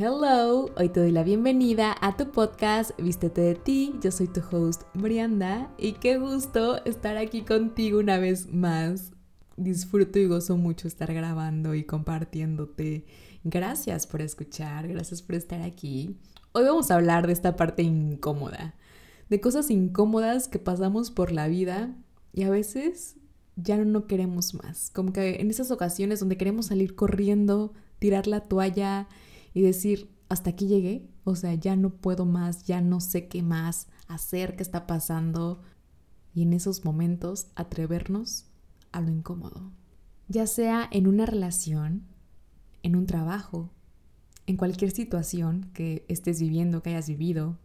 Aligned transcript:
Hello, 0.00 0.70
hoy 0.76 0.90
te 0.90 1.00
doy 1.00 1.10
la 1.10 1.24
bienvenida 1.24 1.96
a 2.00 2.16
tu 2.16 2.30
podcast 2.30 2.92
Vístete 3.00 3.40
de 3.40 3.54
ti. 3.56 3.96
Yo 4.00 4.12
soy 4.12 4.28
tu 4.28 4.40
host 4.48 4.82
Brianda 4.94 5.74
y 5.76 5.94
qué 5.94 6.18
gusto 6.18 6.84
estar 6.84 7.16
aquí 7.16 7.42
contigo 7.42 7.98
una 7.98 8.16
vez 8.18 8.46
más. 8.52 9.10
Disfruto 9.56 10.20
y 10.20 10.26
gozo 10.26 10.56
mucho 10.56 10.86
estar 10.86 11.12
grabando 11.12 11.74
y 11.74 11.82
compartiéndote. 11.82 13.06
Gracias 13.42 14.06
por 14.06 14.22
escuchar, 14.22 14.86
gracias 14.86 15.20
por 15.20 15.34
estar 15.34 15.62
aquí. 15.62 16.16
Hoy 16.52 16.62
vamos 16.62 16.92
a 16.92 16.94
hablar 16.94 17.26
de 17.26 17.32
esta 17.32 17.56
parte 17.56 17.82
incómoda, 17.82 18.76
de 19.28 19.40
cosas 19.40 19.68
incómodas 19.68 20.46
que 20.46 20.60
pasamos 20.60 21.10
por 21.10 21.32
la 21.32 21.48
vida 21.48 21.92
y 22.32 22.44
a 22.44 22.50
veces 22.50 23.16
ya 23.56 23.76
no 23.78 24.06
queremos 24.06 24.54
más. 24.54 24.92
Como 24.94 25.12
que 25.12 25.40
en 25.40 25.50
esas 25.50 25.72
ocasiones 25.72 26.20
donde 26.20 26.36
queremos 26.36 26.66
salir 26.66 26.94
corriendo, 26.94 27.72
tirar 27.98 28.28
la 28.28 28.42
toalla, 28.44 29.08
y 29.58 29.62
decir, 29.62 30.08
hasta 30.28 30.50
aquí 30.50 30.68
llegué, 30.68 31.10
o 31.24 31.34
sea, 31.34 31.52
ya 31.54 31.74
no 31.74 31.90
puedo 31.90 32.26
más, 32.26 32.62
ya 32.62 32.80
no 32.80 33.00
sé 33.00 33.26
qué 33.26 33.42
más 33.42 33.88
hacer, 34.06 34.54
qué 34.54 34.62
está 34.62 34.86
pasando. 34.86 35.62
Y 36.32 36.42
en 36.42 36.52
esos 36.52 36.84
momentos 36.84 37.48
atrevernos 37.56 38.46
a 38.92 39.00
lo 39.00 39.10
incómodo. 39.10 39.72
Ya 40.28 40.46
sea 40.46 40.88
en 40.92 41.08
una 41.08 41.26
relación, 41.26 42.04
en 42.84 42.94
un 42.94 43.06
trabajo, 43.06 43.72
en 44.46 44.56
cualquier 44.56 44.92
situación 44.92 45.72
que 45.74 46.04
estés 46.06 46.40
viviendo, 46.40 46.80
que 46.80 46.90
hayas 46.90 47.08
vivido. 47.08 47.58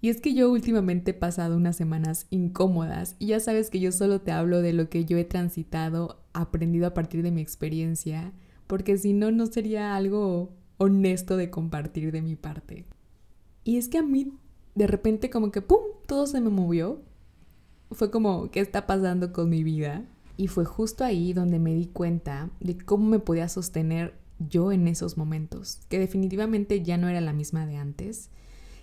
Y 0.00 0.08
es 0.08 0.22
que 0.22 0.32
yo 0.32 0.50
últimamente 0.50 1.10
he 1.10 1.14
pasado 1.14 1.58
unas 1.58 1.76
semanas 1.76 2.26
incómodas 2.30 3.16
y 3.18 3.26
ya 3.26 3.40
sabes 3.40 3.68
que 3.68 3.80
yo 3.80 3.92
solo 3.92 4.22
te 4.22 4.32
hablo 4.32 4.62
de 4.62 4.72
lo 4.72 4.88
que 4.88 5.04
yo 5.04 5.18
he 5.18 5.26
transitado, 5.26 6.24
aprendido 6.32 6.86
a 6.86 6.94
partir 6.94 7.22
de 7.22 7.32
mi 7.32 7.42
experiencia, 7.42 8.32
porque 8.66 8.96
si 8.96 9.12
no, 9.12 9.30
no 9.30 9.44
sería 9.44 9.94
algo 9.94 10.58
honesto 10.80 11.36
de 11.36 11.50
compartir 11.50 12.10
de 12.10 12.22
mi 12.22 12.36
parte. 12.36 12.86
Y 13.64 13.76
es 13.76 13.88
que 13.88 13.98
a 13.98 14.02
mí 14.02 14.32
de 14.74 14.86
repente 14.86 15.28
como 15.28 15.50
que 15.50 15.60
¡pum! 15.60 15.80
todo 16.06 16.26
se 16.26 16.40
me 16.40 16.48
movió. 16.48 17.02
Fue 17.90 18.10
como, 18.10 18.50
¿qué 18.50 18.60
está 18.60 18.86
pasando 18.86 19.30
con 19.32 19.50
mi 19.50 19.62
vida? 19.62 20.06
Y 20.38 20.46
fue 20.48 20.64
justo 20.64 21.04
ahí 21.04 21.34
donde 21.34 21.58
me 21.58 21.74
di 21.74 21.86
cuenta 21.86 22.48
de 22.60 22.78
cómo 22.78 23.06
me 23.06 23.18
podía 23.18 23.48
sostener 23.50 24.14
yo 24.38 24.72
en 24.72 24.88
esos 24.88 25.18
momentos, 25.18 25.80
que 25.90 25.98
definitivamente 25.98 26.82
ya 26.82 26.96
no 26.96 27.10
era 27.10 27.20
la 27.20 27.34
misma 27.34 27.66
de 27.66 27.76
antes, 27.76 28.30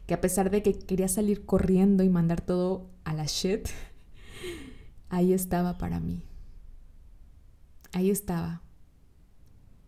que 0.06 0.14
a 0.14 0.22
pesar 0.22 0.52
de 0.52 0.62
que 0.62 0.78
quería 0.78 1.08
salir 1.08 1.46
corriendo 1.46 2.04
y 2.04 2.10
mandar 2.10 2.42
todo 2.42 2.92
a 3.06 3.16
la 3.16 3.26
shit, 3.26 3.70
ahí 5.10 5.34
estaba 5.34 5.80
para 5.80 6.00
mí. 6.00 6.22
Ahí 7.92 8.12
estaba, 8.12 8.62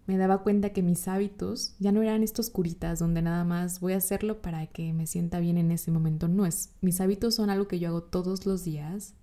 me 0.10 0.18
daba 0.18 0.42
cuenta 0.42 0.72
que 0.72 0.82
mis 0.82 1.08
hábitos 1.08 1.76
ya 1.78 1.92
no 1.92 2.02
eran 2.02 2.24
estos 2.24 2.50
curitas 2.50 2.98
donde 2.98 3.22
nada 3.22 3.44
más 3.44 3.80
voy 3.80 3.94
a 3.94 3.98
hacerlo 3.98 4.42
para 4.42 4.66
que 4.66 4.92
me 4.92 5.06
sienta 5.06 5.40
bien 5.40 5.56
en 5.60 5.70
ese 5.70 5.92
momento. 5.92 6.28
No 6.28 6.48
es. 6.48 6.72
Mis 6.82 7.00
hábitos 7.00 7.36
son 7.36 7.52
algo 7.52 7.68
que 7.68 7.78
yo 7.78 7.90
hago 7.90 8.02
todos 8.02 8.48
los 8.48 8.64
días 8.64 9.14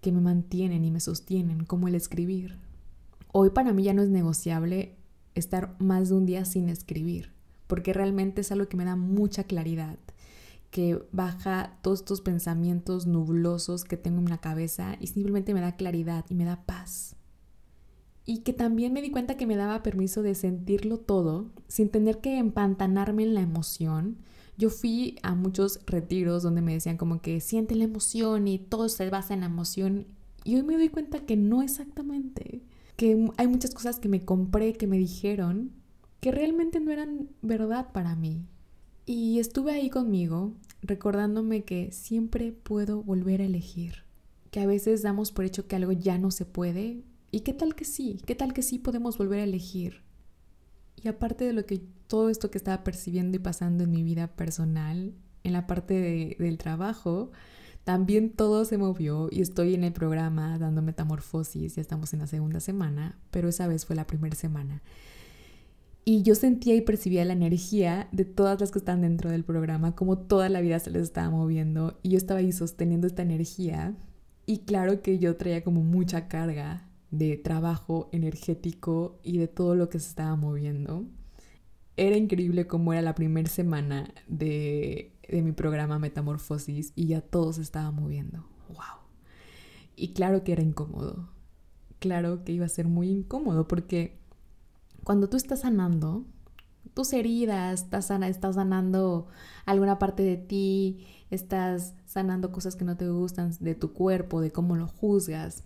que 0.00 0.10
me 0.10 0.20
mantienen 0.20 0.84
y 0.84 0.90
me 0.90 0.98
sostienen, 0.98 1.66
como 1.66 1.86
el 1.86 1.94
escribir. 1.94 2.58
Hoy 3.30 3.50
para 3.50 3.72
mí 3.72 3.84
ya 3.84 3.94
no 3.94 4.02
es 4.02 4.08
negociable 4.08 4.96
estar 5.36 5.76
más 5.78 6.08
de 6.08 6.16
un 6.16 6.26
día 6.26 6.44
sin 6.44 6.68
escribir, 6.68 7.30
porque 7.68 7.92
realmente 7.92 8.40
es 8.40 8.50
algo 8.50 8.66
que 8.66 8.76
me 8.76 8.84
da 8.84 8.96
mucha 8.96 9.44
claridad, 9.44 10.00
que 10.72 11.00
baja 11.12 11.78
todos 11.80 12.00
estos 12.00 12.22
pensamientos 12.22 13.06
nublosos 13.06 13.84
que 13.84 13.96
tengo 13.96 14.18
en 14.18 14.30
la 14.30 14.38
cabeza 14.38 14.96
y 14.98 15.06
simplemente 15.06 15.54
me 15.54 15.60
da 15.60 15.76
claridad 15.76 16.24
y 16.28 16.34
me 16.34 16.44
da 16.44 16.66
paz 16.66 17.13
y 18.26 18.38
que 18.38 18.52
también 18.52 18.92
me 18.92 19.02
di 19.02 19.10
cuenta 19.10 19.36
que 19.36 19.46
me 19.46 19.56
daba 19.56 19.82
permiso 19.82 20.22
de 20.22 20.34
sentirlo 20.34 20.98
todo 20.98 21.50
sin 21.68 21.90
tener 21.90 22.18
que 22.18 22.38
empantanarme 22.38 23.22
en 23.22 23.34
la 23.34 23.42
emoción. 23.42 24.18
Yo 24.56 24.70
fui 24.70 25.18
a 25.22 25.34
muchos 25.34 25.80
retiros 25.86 26.42
donde 26.42 26.62
me 26.62 26.72
decían 26.72 26.96
como 26.96 27.20
que 27.20 27.40
siente 27.40 27.74
la 27.74 27.84
emoción 27.84 28.48
y 28.48 28.58
todo 28.58 28.88
se 28.88 29.10
basa 29.10 29.34
en 29.34 29.40
la 29.40 29.46
emoción 29.46 30.06
y 30.44 30.56
hoy 30.56 30.62
me 30.62 30.76
doy 30.76 30.90
cuenta 30.90 31.20
que 31.20 31.36
no 31.36 31.62
exactamente, 31.62 32.62
que 32.96 33.30
hay 33.36 33.48
muchas 33.48 33.74
cosas 33.74 33.98
que 33.98 34.08
me 34.08 34.24
compré, 34.24 34.74
que 34.74 34.86
me 34.86 34.98
dijeron, 34.98 35.72
que 36.20 36.32
realmente 36.32 36.80
no 36.80 36.90
eran 36.92 37.30
verdad 37.42 37.92
para 37.92 38.14
mí. 38.14 38.46
Y 39.06 39.38
estuve 39.38 39.72
ahí 39.72 39.90
conmigo, 39.90 40.54
recordándome 40.82 41.64
que 41.64 41.92
siempre 41.92 42.52
puedo 42.52 43.02
volver 43.02 43.40
a 43.40 43.46
elegir, 43.46 44.04
que 44.50 44.60
a 44.60 44.66
veces 44.66 45.02
damos 45.02 45.32
por 45.32 45.46
hecho 45.46 45.66
que 45.66 45.76
algo 45.76 45.92
ya 45.92 46.18
no 46.18 46.30
se 46.30 46.44
puede 46.44 47.04
¿Y 47.34 47.40
qué 47.40 47.52
tal 47.52 47.74
que 47.74 47.84
sí? 47.84 48.20
¿Qué 48.26 48.36
tal 48.36 48.52
que 48.52 48.62
sí 48.62 48.78
podemos 48.78 49.18
volver 49.18 49.40
a 49.40 49.42
elegir? 49.42 50.02
Y 50.94 51.08
aparte 51.08 51.44
de 51.44 51.52
lo 51.52 51.66
que 51.66 51.82
todo 52.06 52.30
esto 52.30 52.48
que 52.48 52.58
estaba 52.58 52.84
percibiendo 52.84 53.36
y 53.36 53.40
pasando 53.40 53.82
en 53.82 53.90
mi 53.90 54.04
vida 54.04 54.28
personal, 54.28 55.14
en 55.42 55.52
la 55.52 55.66
parte 55.66 56.36
del 56.38 56.58
trabajo, 56.58 57.32
también 57.82 58.30
todo 58.30 58.64
se 58.64 58.78
movió 58.78 59.26
y 59.32 59.42
estoy 59.42 59.74
en 59.74 59.82
el 59.82 59.92
programa 59.92 60.60
dando 60.60 60.80
metamorfosis, 60.80 61.74
ya 61.74 61.82
estamos 61.82 62.12
en 62.12 62.20
la 62.20 62.28
segunda 62.28 62.60
semana, 62.60 63.18
pero 63.32 63.48
esa 63.48 63.66
vez 63.66 63.84
fue 63.84 63.96
la 63.96 64.06
primera 64.06 64.36
semana. 64.36 64.80
Y 66.04 66.22
yo 66.22 66.36
sentía 66.36 66.76
y 66.76 66.82
percibía 66.82 67.24
la 67.24 67.32
energía 67.32 68.08
de 68.12 68.24
todas 68.24 68.60
las 68.60 68.70
que 68.70 68.78
están 68.78 69.00
dentro 69.00 69.28
del 69.28 69.42
programa, 69.42 69.96
como 69.96 70.18
toda 70.18 70.48
la 70.48 70.60
vida 70.60 70.78
se 70.78 70.92
les 70.92 71.02
estaba 71.02 71.30
moviendo 71.30 71.98
y 72.04 72.10
yo 72.10 72.16
estaba 72.16 72.38
ahí 72.38 72.52
sosteniendo 72.52 73.08
esta 73.08 73.22
energía 73.22 73.96
y 74.46 74.58
claro 74.58 75.02
que 75.02 75.18
yo 75.18 75.34
traía 75.34 75.64
como 75.64 75.82
mucha 75.82 76.28
carga 76.28 76.93
de 77.14 77.36
trabajo 77.36 78.08
energético 78.12 79.18
y 79.22 79.38
de 79.38 79.48
todo 79.48 79.74
lo 79.74 79.88
que 79.88 80.00
se 80.00 80.08
estaba 80.08 80.34
moviendo. 80.36 81.04
Era 81.96 82.16
increíble 82.16 82.66
cómo 82.66 82.92
era 82.92 83.02
la 83.02 83.14
primera 83.14 83.48
semana 83.48 84.12
de, 84.26 85.16
de 85.28 85.42
mi 85.42 85.52
programa 85.52 85.98
Metamorfosis 85.98 86.92
y 86.96 87.06
ya 87.06 87.20
todo 87.20 87.52
se 87.52 87.62
estaba 87.62 87.90
moviendo. 87.92 88.44
¡Wow! 88.68 89.04
Y 89.96 90.12
claro 90.12 90.42
que 90.42 90.52
era 90.52 90.62
incómodo. 90.62 91.28
Claro 92.00 92.44
que 92.44 92.52
iba 92.52 92.66
a 92.66 92.68
ser 92.68 92.88
muy 92.88 93.08
incómodo 93.08 93.68
porque 93.68 94.18
cuando 95.04 95.28
tú 95.28 95.36
estás 95.36 95.60
sanando, 95.60 96.24
tus 96.94 97.12
heridas, 97.12 97.82
estás, 97.82 98.06
sana, 98.06 98.28
estás 98.28 98.56
sanando 98.56 99.28
alguna 99.66 99.98
parte 99.98 100.22
de 100.22 100.36
ti, 100.36 101.06
estás 101.30 101.94
sanando 102.06 102.52
cosas 102.52 102.76
que 102.76 102.84
no 102.84 102.96
te 102.96 103.08
gustan 103.08 103.52
de 103.60 103.74
tu 103.74 103.92
cuerpo, 103.92 104.40
de 104.40 104.50
cómo 104.50 104.76
lo 104.76 104.88
juzgas, 104.88 105.64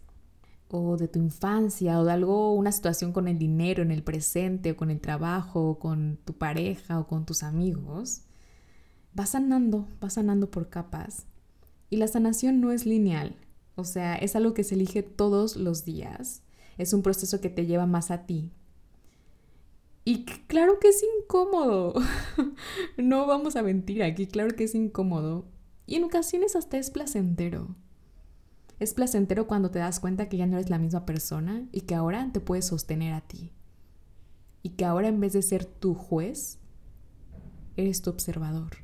o 0.71 0.97
de 0.97 1.09
tu 1.09 1.19
infancia 1.19 1.99
o 1.99 2.05
de 2.05 2.13
algo, 2.13 2.55
una 2.55 2.73
situación 2.73 3.13
con 3.13 3.29
el 3.29 3.39
dinero 3.39 3.83
en 3.83 3.91
el 3.91 4.03
presente 4.03 4.73
o 4.73 4.77
con 4.77 4.91
el 4.91 5.01
trabajo 5.01 5.71
o 5.71 5.79
con 5.79 6.19
tu 6.25 6.35
pareja 6.35 6.99
o 7.01 7.07
con 7.07 7.25
tus 7.25 7.43
amigos, 7.43 8.23
vas 9.15 9.31
sanando, 9.31 9.89
vas 10.01 10.15
sanando 10.15 10.51
por 10.51 10.69
capas. 10.69 11.27
Y 11.91 11.97
la 11.97 12.09
sanación 12.09 12.61
no 12.61 12.73
es 12.73 12.85
lineal, 12.85 13.37
o 13.75 13.85
sea, 13.85 14.17
es 14.17 14.37
algo 14.37 14.53
que 14.53 14.65
se 14.65 14.75
elige 14.75 15.03
todos 15.03 15.57
los 15.57 15.85
días, 15.85 16.43
es 16.77 16.93
un 16.93 17.03
proceso 17.03 17.41
que 17.41 17.49
te 17.49 17.67
lleva 17.67 17.87
más 17.87 18.11
a 18.11 18.27
ti. 18.27 18.53
Y 20.05 20.25
claro 20.25 20.79
que 20.79 20.89
es 20.89 21.03
incómodo, 21.23 21.95
no 22.97 23.27
vamos 23.27 23.57
a 23.57 23.63
mentir 23.63 24.03
aquí, 24.03 24.27
claro 24.27 24.55
que 24.55 24.65
es 24.65 24.75
incómodo. 24.75 25.47
Y 25.87 25.95
en 25.95 26.05
ocasiones 26.05 26.55
hasta 26.55 26.77
es 26.77 26.91
placentero. 26.91 27.75
Es 28.79 28.95
placentero 28.95 29.47
cuando 29.47 29.71
te 29.71 29.81
das 29.81 29.99
cuenta 29.99 30.29
que 30.29 30.37
ya 30.37 30.47
no 30.47 30.57
eres 30.57 30.71
la 30.71 30.79
misma 30.79 31.05
persona 31.05 31.67
y 31.73 31.83
que 31.83 31.95
ahora 31.95 32.31
te 32.33 32.41
puedes 32.41 32.67
sostener 32.67 33.13
a 33.13 33.23
ti. 33.23 33.53
Y 34.63 34.71
que 34.71 34.85
ahora 34.85 35.09
en 35.09 35.21
vez 35.21 35.33
de 35.33 35.43
ser 35.43 35.65
tu 35.65 35.95
juez, 35.95 36.59
eres 37.77 38.03
tu 38.03 38.11
observador. 38.11 38.77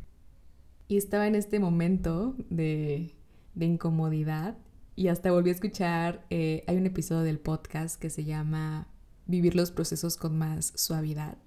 Y 0.89 0.97
estaba 0.97 1.27
en 1.27 1.35
este 1.35 1.61
momento 1.61 2.37
de, 2.51 3.15
incomodidad 3.59 4.59
y 4.97 5.09
hasta 5.09 5.31
volví 5.31 5.51
a 5.51 5.55
escuchar, 5.55 6.27
eh, 6.31 6.65
hay 6.67 6.77
un 6.77 6.87
episodio 6.87 7.23
del 7.23 7.39
podcast 7.39 8.01
que 8.01 8.11
se 8.11 8.25
llama 8.25 8.89
Vivir 9.27 9.57
los 9.57 9.71
procesos 9.71 10.17
con 10.17 10.37
más 10.37 10.73
suavidad. 10.77 11.39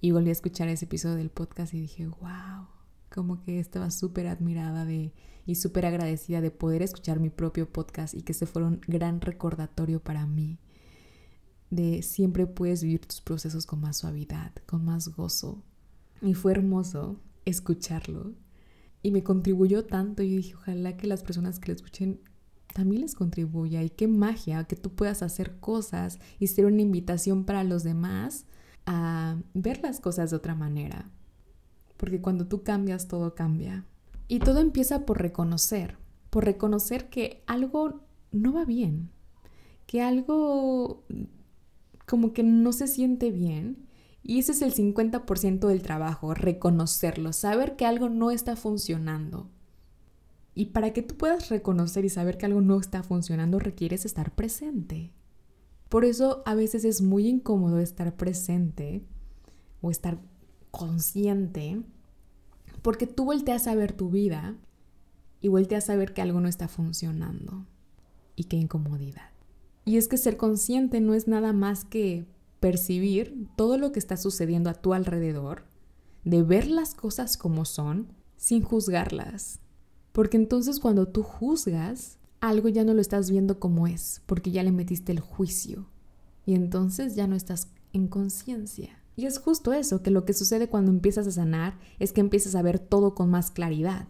Y 0.00 0.10
volví 0.10 0.30
a 0.30 0.32
escuchar 0.32 0.68
ese 0.68 0.86
episodio 0.86 1.16
del 1.16 1.30
podcast 1.30 1.72
y 1.72 1.80
dije, 1.80 2.06
wow, 2.06 2.66
como 3.16 3.42
que 3.42 3.58
estaba 3.58 3.90
súper 3.90 4.28
admirada 4.28 4.84
de, 4.84 5.12
y 5.44 5.56
súper 5.56 5.86
agradecida 5.86 6.40
de 6.40 6.52
poder 6.52 6.82
escuchar 6.82 7.18
mi 7.18 7.30
propio 7.30 7.68
podcast 7.72 8.14
y 8.14 8.22
que 8.22 8.30
ese 8.30 8.46
fuera 8.46 8.68
un 8.68 8.80
gran 8.86 9.20
recordatorio 9.20 10.00
para 10.00 10.26
mí 10.26 10.60
de 11.70 12.02
siempre 12.02 12.46
puedes 12.46 12.82
vivir 12.82 13.06
tus 13.06 13.20
procesos 13.20 13.66
con 13.66 13.80
más 13.80 13.96
suavidad, 13.96 14.52
con 14.66 14.84
más 14.84 15.08
gozo. 15.08 15.64
Y 16.22 16.34
fue 16.34 16.52
hermoso 16.52 17.20
escucharlo. 17.44 18.34
Y 19.02 19.10
me 19.10 19.22
contribuyó 19.22 19.84
tanto. 19.84 20.22
Y 20.22 20.36
dije, 20.36 20.54
ojalá 20.54 20.96
que 20.96 21.06
las 21.06 21.22
personas 21.22 21.58
que 21.58 21.68
lo 21.68 21.76
escuchen 21.76 22.20
también 22.72 23.02
les 23.02 23.14
contribuya 23.14 23.82
y 23.82 23.90
qué 23.90 24.06
magia 24.06 24.64
que 24.64 24.76
tú 24.76 24.90
puedas 24.94 25.22
hacer 25.22 25.58
cosas 25.60 26.18
y 26.38 26.48
ser 26.48 26.66
una 26.66 26.82
invitación 26.82 27.44
para 27.44 27.64
los 27.64 27.82
demás 27.82 28.44
a 28.84 29.38
ver 29.54 29.80
las 29.82 29.98
cosas 30.00 30.30
de 30.30 30.36
otra 30.36 30.54
manera, 30.54 31.10
porque 31.96 32.20
cuando 32.20 32.46
tú 32.46 32.62
cambias, 32.62 33.08
todo 33.08 33.34
cambia. 33.34 33.84
Y 34.28 34.40
todo 34.40 34.60
empieza 34.60 35.06
por 35.06 35.20
reconocer, 35.20 35.96
por 36.30 36.44
reconocer 36.44 37.08
que 37.08 37.42
algo 37.46 38.02
no 38.32 38.52
va 38.52 38.64
bien, 38.64 39.10
que 39.86 40.02
algo 40.02 41.04
como 42.06 42.32
que 42.32 42.42
no 42.42 42.72
se 42.72 42.86
siente 42.86 43.30
bien 43.30 43.88
Y 44.22 44.40
ese 44.40 44.52
es 44.52 44.62
el 44.62 44.74
50% 44.74 45.68
del 45.68 45.82
trabajo, 45.82 46.34
reconocerlo, 46.34 47.32
saber 47.32 47.76
que 47.76 47.86
algo 47.86 48.08
no 48.08 48.32
está 48.32 48.56
funcionando. 48.56 49.48
Y 50.52 50.66
para 50.66 50.92
que 50.92 51.02
tú 51.02 51.16
puedas 51.16 51.48
reconocer 51.48 52.04
y 52.04 52.08
saber 52.08 52.36
que 52.36 52.46
algo 52.46 52.60
no 52.60 52.80
está 52.80 53.04
funcionando, 53.04 53.60
requieres 53.60 54.04
estar 54.04 54.34
presente. 54.34 55.12
Por 55.88 56.04
eso 56.04 56.42
a 56.44 56.56
veces 56.56 56.84
es 56.84 57.02
muy 57.02 57.28
incómodo 57.28 57.78
estar 57.78 58.16
presente 58.16 59.04
o 59.80 59.92
estar 59.92 60.18
consciente, 60.70 61.82
porque 62.82 63.06
tú 63.06 63.24
volteas 63.24 63.66
a 63.66 63.74
ver 63.74 63.92
tu 63.92 64.10
vida 64.10 64.56
y 65.40 65.48
volteas 65.48 65.90
a 65.90 65.96
ver 65.96 66.14
que 66.14 66.22
algo 66.22 66.40
no 66.40 66.48
está 66.48 66.68
funcionando. 66.68 67.66
Y 68.34 68.44
qué 68.44 68.56
incomodidad. 68.56 69.30
Y 69.84 69.96
es 69.96 70.08
que 70.08 70.18
ser 70.18 70.36
consciente 70.36 71.00
no 71.00 71.14
es 71.14 71.28
nada 71.28 71.52
más 71.52 71.84
que 71.84 72.26
percibir 72.60 73.46
todo 73.56 73.78
lo 73.78 73.92
que 73.92 73.98
está 73.98 74.16
sucediendo 74.16 74.68
a 74.68 74.74
tu 74.74 74.94
alrededor, 74.94 75.64
de 76.24 76.42
ver 76.42 76.66
las 76.66 76.94
cosas 76.94 77.36
como 77.36 77.64
son 77.64 78.08
sin 78.36 78.62
juzgarlas. 78.62 79.60
Porque 80.12 80.36
entonces 80.36 80.80
cuando 80.80 81.06
tú 81.06 81.22
juzgas, 81.22 82.18
algo 82.40 82.68
ya 82.68 82.84
no 82.84 82.94
lo 82.94 83.00
estás 83.00 83.30
viendo 83.30 83.60
como 83.60 83.86
es, 83.86 84.22
porque 84.26 84.50
ya 84.50 84.62
le 84.62 84.72
metiste 84.72 85.12
el 85.12 85.20
juicio. 85.20 85.88
Y 86.44 86.54
entonces 86.54 87.14
ya 87.14 87.26
no 87.26 87.36
estás 87.36 87.68
en 87.92 88.08
conciencia. 88.08 88.98
Y 89.16 89.24
es 89.24 89.38
justo 89.38 89.72
eso, 89.72 90.02
que 90.02 90.10
lo 90.10 90.26
que 90.26 90.34
sucede 90.34 90.68
cuando 90.68 90.90
empiezas 90.90 91.26
a 91.26 91.32
sanar 91.32 91.78
es 91.98 92.12
que 92.12 92.20
empiezas 92.20 92.54
a 92.54 92.62
ver 92.62 92.78
todo 92.78 93.14
con 93.14 93.30
más 93.30 93.50
claridad, 93.50 94.06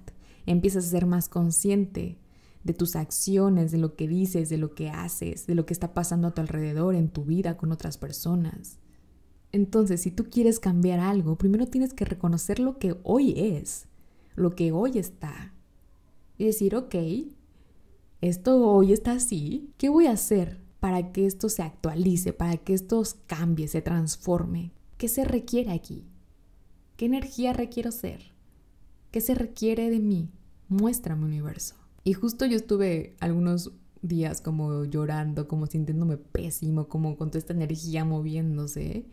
empiezas 0.47 0.87
a 0.87 0.91
ser 0.91 1.07
más 1.07 1.29
consciente 1.29 2.19
de 2.65 2.75
tus 2.75 2.97
acciones, 2.97 3.71
de 3.71 3.79
lo 3.79 3.95
que 3.95 4.09
dices, 4.09 4.49
de 4.49 4.59
lo 4.59 4.75
que 4.75 4.91
haces, 4.91 5.47
de 5.47 5.55
lo 5.55 5.65
que 5.65 5.73
está 5.73 5.95
pasando 5.95 6.27
a 6.27 6.35
tu 6.35 6.41
alrededor, 6.41 6.97
en 6.97 7.09
tu 7.09 7.25
vida, 7.25 7.57
con 7.57 7.71
otras 7.71 7.97
personas. 7.97 8.81
Entonces, 9.53 10.03
si 10.03 10.11
tú 10.11 10.29
quieres 10.29 10.59
cambiar 10.59 10.99
algo, 10.99 11.39
primero 11.39 11.69
tienes 11.69 11.95
que 11.95 12.05
reconocer 12.05 12.59
lo 12.59 12.79
que 12.79 12.97
hoy 13.05 13.35
es, 13.37 13.87
lo 14.35 14.57
que 14.57 14.73
hoy 14.73 14.99
está. 14.99 15.55
Y 16.37 16.47
decir, 16.47 16.75
ok, 16.75 16.97
esto 18.21 18.69
hoy 18.69 18.93
está 18.93 19.13
así, 19.13 19.71
¿qué 19.79 19.89
voy 19.89 20.07
a 20.07 20.13
hacer 20.13 20.61
para 20.81 21.13
que 21.13 21.27
esto 21.27 21.49
se 21.49 21.63
actualice, 21.63 22.33
para 22.33 22.57
que 22.57 22.75
esto 22.75 23.03
cambie, 23.29 23.69
se 23.69 23.81
transforme? 23.81 24.73
¿Qué 24.97 25.09
se 25.09 25.25
requiere 25.25 25.73
aquí? 25.73 26.05
¿Qué 26.97 27.05
energía 27.05 27.53
requiero 27.53 27.93
ser? 27.93 28.33
¿Qué 29.11 29.21
se 29.21 29.35
requiere 29.35 29.91
de 29.91 29.99
mí? 29.99 30.31
Muéstrame 30.69 31.27
universo. 31.27 31.75
Y 32.03 32.15
justo 32.15 32.47
yo 32.47 32.57
estuve 32.57 33.15
algunos 33.21 33.73
días 34.01 34.41
como 34.41 34.85
llorando, 34.87 35.49
como 35.49 35.67
sintiéndome 35.67 36.17
pésimo, 36.17 36.89
como 36.89 37.17
con 37.17 37.29
toda 37.29 37.41
esta 37.41 37.53
energía 37.53 38.07
moviéndose. 38.07 39.05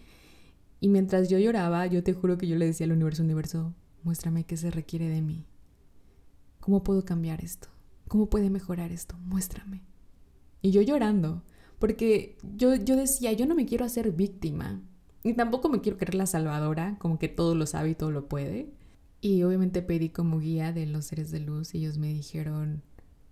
Y 0.80 0.88
mientras 0.88 1.28
yo 1.28 1.38
lloraba, 1.38 1.86
yo 1.88 2.02
te 2.02 2.14
juro 2.14 2.38
que 2.38 2.48
yo 2.48 2.56
le 2.56 2.66
decía 2.66 2.86
al 2.86 2.94
universo, 2.94 3.24
universo, 3.24 3.74
muéstrame 4.04 4.46
qué 4.46 4.56
se 4.56 4.72
requiere 4.72 5.10
de 5.10 5.22
mí. 5.22 5.46
¿Cómo 6.62 6.84
puedo 6.84 7.04
cambiar 7.04 7.44
esto? 7.44 7.68
¿Cómo 8.08 8.30
puede 8.30 8.50
mejorar 8.50 8.94
esto? 8.94 9.18
Muéstrame. 9.26 9.82
Y 10.62 10.72
yo 10.72 10.82
llorando, 10.82 11.44
porque 11.78 12.38
yo, 12.56 12.76
yo 12.76 12.96
decía, 12.96 13.34
yo 13.34 13.46
no 13.46 13.56
me 13.56 13.66
quiero 13.66 13.84
hacer 13.84 14.14
víctima. 14.14 14.82
Y 15.24 15.34
tampoco 15.34 15.70
me 15.70 15.80
quiero 15.80 15.98
creer 15.98 16.16
la 16.16 16.25
salvadora, 16.25 16.98
como 17.00 17.18
que 17.18 17.30
todo 17.30 17.56
lo 17.56 17.66
sabe 17.66 17.92
y 17.92 17.96
todo 17.96 18.12
lo 18.12 18.28
puede. 18.28 18.74
Y 19.22 19.44
obviamente 19.44 19.81
pedí 19.81 20.10
como 20.10 20.40
guía 20.40 20.74
de 20.74 20.86
los 20.86 21.06
seres 21.06 21.31
de 21.31 21.40
luz 21.40 21.74
y 21.74 21.78
ellos 21.78 21.98
me 21.98 22.10
dijeron, 22.10 22.84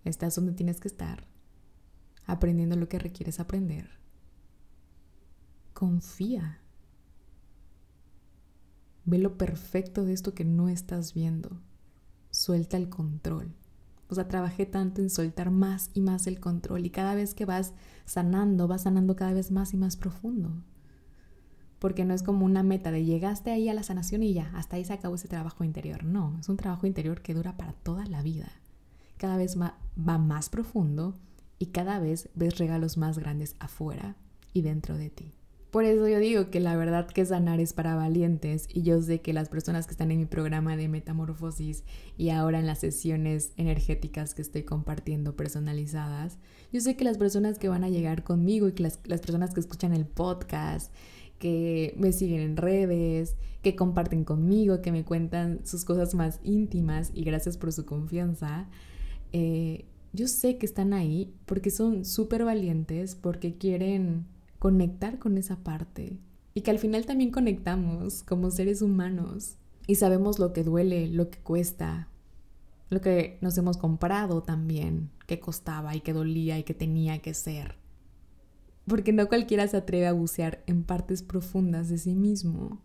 estás 0.06 0.36
donde 0.36 0.54
tienes 0.54 0.80
que 0.80 0.88
estar, 0.88 1.28
aprendiendo 2.26 2.78
lo 2.78 2.88
que 2.88 2.98
requieres 2.98 3.42
aprender. 3.42 3.90
Confía. 5.74 6.62
Ve 9.04 9.18
lo 9.18 9.38
perfecto 9.38 10.06
de 10.06 10.14
esto 10.14 10.34
que 10.34 10.46
no 10.46 10.70
estás 10.70 11.14
viendo. 11.14 11.60
Suelta 12.30 12.78
el 12.78 12.88
control. 12.88 13.54
O 14.08 14.16
sea, 14.16 14.30
trabajé 14.30 14.66
tanto 14.66 15.02
en 15.02 15.10
soltar 15.10 15.52
más 15.52 15.90
y 15.94 16.00
más 16.00 16.28
el 16.28 16.40
control 16.40 16.86
y 16.86 16.90
cada 16.90 17.16
vez 17.16 17.34
que 17.34 17.46
vas 17.46 17.74
sanando, 18.06 18.68
vas 18.70 18.84
sanando 18.84 19.18
cada 19.18 19.34
vez 19.34 19.52
más 19.52 19.74
y 19.74 19.78
más 19.78 19.98
profundo 19.98 20.54
porque 21.82 22.06
no 22.06 22.14
es 22.14 22.22
como 22.22 22.46
una 22.46 22.62
meta 22.62 22.92
de 22.92 23.04
llegaste 23.04 23.50
ahí 23.50 23.68
a 23.68 23.74
la 23.74 23.82
sanación 23.82 24.22
y 24.22 24.34
ya, 24.34 24.52
hasta 24.54 24.76
ahí 24.76 24.86
se 24.86 24.94
acabó 24.94 25.16
ese 25.16 25.28
trabajo 25.28 25.64
interior. 25.64 26.04
No, 26.04 26.38
es 26.40 26.48
un 26.48 26.56
trabajo 26.56 26.86
interior 26.86 27.22
que 27.22 27.34
dura 27.34 27.58
para 27.58 27.74
toda 27.74 28.06
la 28.06 28.22
vida. 28.22 28.52
Cada 29.18 29.36
vez 29.36 29.58
va 29.60 30.18
más 30.20 30.50
profundo 30.50 31.16
y 31.58 31.68
cada 31.68 32.00
vez 32.00 32.30
ves 32.36 32.60
regalos 32.60 32.98
más 32.98 33.18
grandes 33.18 33.56
afuera 33.58 34.16
y 34.54 34.62
dentro 34.62 34.96
de 34.96 35.10
ti. 35.10 35.34
Por 35.72 35.86
eso 35.86 36.08
yo 36.08 36.20
digo 36.20 36.52
que 36.52 36.60
la 36.60 36.76
verdad 36.76 37.08
que 37.08 37.26
sanar 37.26 37.60
es 37.60 37.74
para 37.74 37.96
valientes 37.96 38.68
y 38.72 38.84
yo 38.84 39.02
sé 39.02 39.22
que 39.22 39.34
las 39.34 39.50
personas 39.50 39.88
que 39.88 39.94
están 39.94 40.12
en 40.12 40.20
mi 40.20 40.26
programa 40.26 40.78
de 40.78 40.88
metamorfosis 40.88 41.84
y 42.16 42.30
ahora 42.30 42.60
en 42.60 42.68
las 42.68 42.78
sesiones 42.78 43.54
energéticas 43.58 44.36
que 44.36 44.44
estoy 44.44 44.64
compartiendo 44.64 45.36
personalizadas, 45.36 46.38
yo 46.72 46.80
sé 46.80 46.96
que 46.96 47.06
las 47.06 47.18
personas 47.18 47.58
que 47.58 47.70
van 47.70 47.84
a 47.84 47.90
llegar 47.90 48.24
conmigo 48.24 48.68
y 48.68 48.74
que 48.74 48.84
las, 48.84 49.00
las 49.06 49.22
personas 49.22 49.56
que 49.56 49.62
escuchan 49.62 49.94
el 49.94 50.06
podcast 50.06 50.94
que 51.42 51.96
me 51.98 52.12
siguen 52.12 52.40
en 52.42 52.56
redes, 52.56 53.36
que 53.64 53.76
comparten 53.76 54.24
conmigo, 54.24 54.82
que 54.82 54.92
me 54.92 55.04
cuentan 55.04 55.60
sus 55.66 55.84
cosas 55.86 56.14
más 56.14 56.40
íntimas 56.44 57.12
y 57.16 57.24
gracias 57.24 57.58
por 57.58 57.74
su 57.74 57.84
confianza. 57.84 58.70
Eh, 59.34 59.86
yo 60.14 60.28
sé 60.28 60.60
que 60.60 60.68
están 60.68 60.94
ahí 60.94 61.34
porque 61.48 61.72
son 61.72 62.06
súper 62.06 62.46
valientes, 62.46 63.16
porque 63.16 63.58
quieren 63.58 64.28
conectar 64.60 65.18
con 65.18 65.38
esa 65.40 65.58
parte 65.58 66.20
y 66.54 66.62
que 66.62 66.70
al 66.70 66.78
final 66.78 67.08
también 67.08 67.32
conectamos 67.32 68.22
como 68.22 68.52
seres 68.52 68.84
humanos 68.84 69.56
y 69.88 69.96
sabemos 69.96 70.38
lo 70.38 70.54
que 70.54 70.64
duele, 70.64 71.08
lo 71.08 71.32
que 71.32 71.40
cuesta, 71.40 72.08
lo 72.92 73.02
que 73.02 73.40
nos 73.42 73.58
hemos 73.58 73.78
comprado 73.78 74.44
también, 74.44 75.10
que 75.26 75.40
costaba 75.40 75.96
y 75.96 76.02
que 76.02 76.14
dolía 76.14 76.60
y 76.60 76.64
que 76.64 76.76
tenía 76.76 77.20
que 77.20 77.34
ser 77.34 77.81
porque 78.88 79.14
no 79.14 79.28
cualquiera 79.28 79.68
se 79.68 79.78
atreve 79.78 80.08
a 80.08 80.14
bucear 80.14 80.64
en 80.68 80.84
partes 80.84 81.24
profundas 81.24 81.90
de 81.90 81.98
sí 81.98 82.16
mismo, 82.16 82.82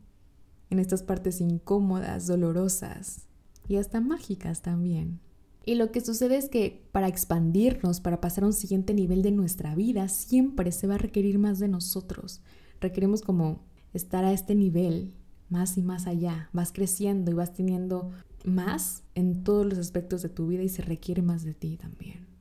en 0.70 0.78
estas 0.78 1.02
partes 1.02 1.40
incómodas, 1.40 2.26
dolorosas 2.26 3.26
y 3.68 3.76
hasta 3.76 4.00
mágicas 4.00 4.62
también. 4.62 5.20
Y 5.64 5.74
lo 5.74 5.90
que 5.90 6.00
sucede 6.00 6.36
es 6.36 6.48
que 6.48 6.88
para 6.92 7.08
expandirnos, 7.08 8.00
para 8.00 8.20
pasar 8.20 8.44
a 8.44 8.48
un 8.48 8.52
siguiente 8.52 8.94
nivel 8.94 9.22
de 9.22 9.32
nuestra 9.32 9.74
vida, 9.74 10.08
siempre 10.08 10.70
se 10.70 10.86
va 10.86 10.94
a 10.94 10.98
requerir 10.98 11.40
más 11.40 11.58
de 11.58 11.66
nosotros. 11.66 12.40
Requerimos 12.80 13.22
como 13.22 13.64
estar 13.92 14.24
a 14.24 14.32
este 14.32 14.54
nivel, 14.54 15.14
más 15.48 15.76
y 15.76 15.82
más 15.82 16.06
allá. 16.06 16.50
Vas 16.52 16.72
creciendo 16.72 17.32
y 17.32 17.34
vas 17.34 17.52
teniendo 17.52 18.10
más 18.44 19.02
en 19.16 19.42
todos 19.42 19.66
los 19.66 19.78
aspectos 19.78 20.22
de 20.22 20.28
tu 20.28 20.46
vida 20.46 20.62
y 20.62 20.68
se 20.68 20.82
requiere 20.82 21.22
más 21.22 21.42
de 21.42 21.54
ti 21.54 21.76
también. 21.76 22.35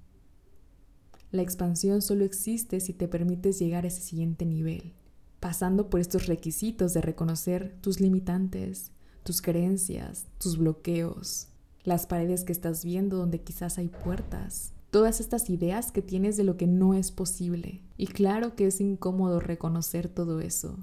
La 1.31 1.41
expansión 1.41 2.01
solo 2.01 2.23
existe 2.23 2.79
si 2.79 2.93
te 2.93 3.07
permites 3.07 3.59
llegar 3.59 3.83
a 3.83 3.87
ese 3.87 4.01
siguiente 4.01 4.45
nivel, 4.45 4.93
pasando 5.39 5.89
por 5.89 5.99
estos 5.99 6.27
requisitos 6.27 6.93
de 6.93 7.01
reconocer 7.01 7.75
tus 7.81 7.99
limitantes, 7.99 8.91
tus 9.23 9.41
creencias, 9.41 10.27
tus 10.37 10.57
bloqueos, 10.57 11.47
las 11.83 12.07
paredes 12.07 12.43
que 12.43 12.51
estás 12.51 12.85
viendo 12.85 13.17
donde 13.17 13.41
quizás 13.41 13.77
hay 13.77 13.89
puertas, 13.89 14.73
todas 14.91 15.19
estas 15.19 15.49
ideas 15.49 15.91
que 15.91 16.01
tienes 16.01 16.37
de 16.37 16.43
lo 16.43 16.57
que 16.57 16.67
no 16.67 16.93
es 16.93 17.11
posible. 17.11 17.81
Y 17.97 18.07
claro 18.07 18.55
que 18.55 18.67
es 18.67 18.79
incómodo 18.79 19.39
reconocer 19.39 20.07
todo 20.07 20.39
eso, 20.39 20.77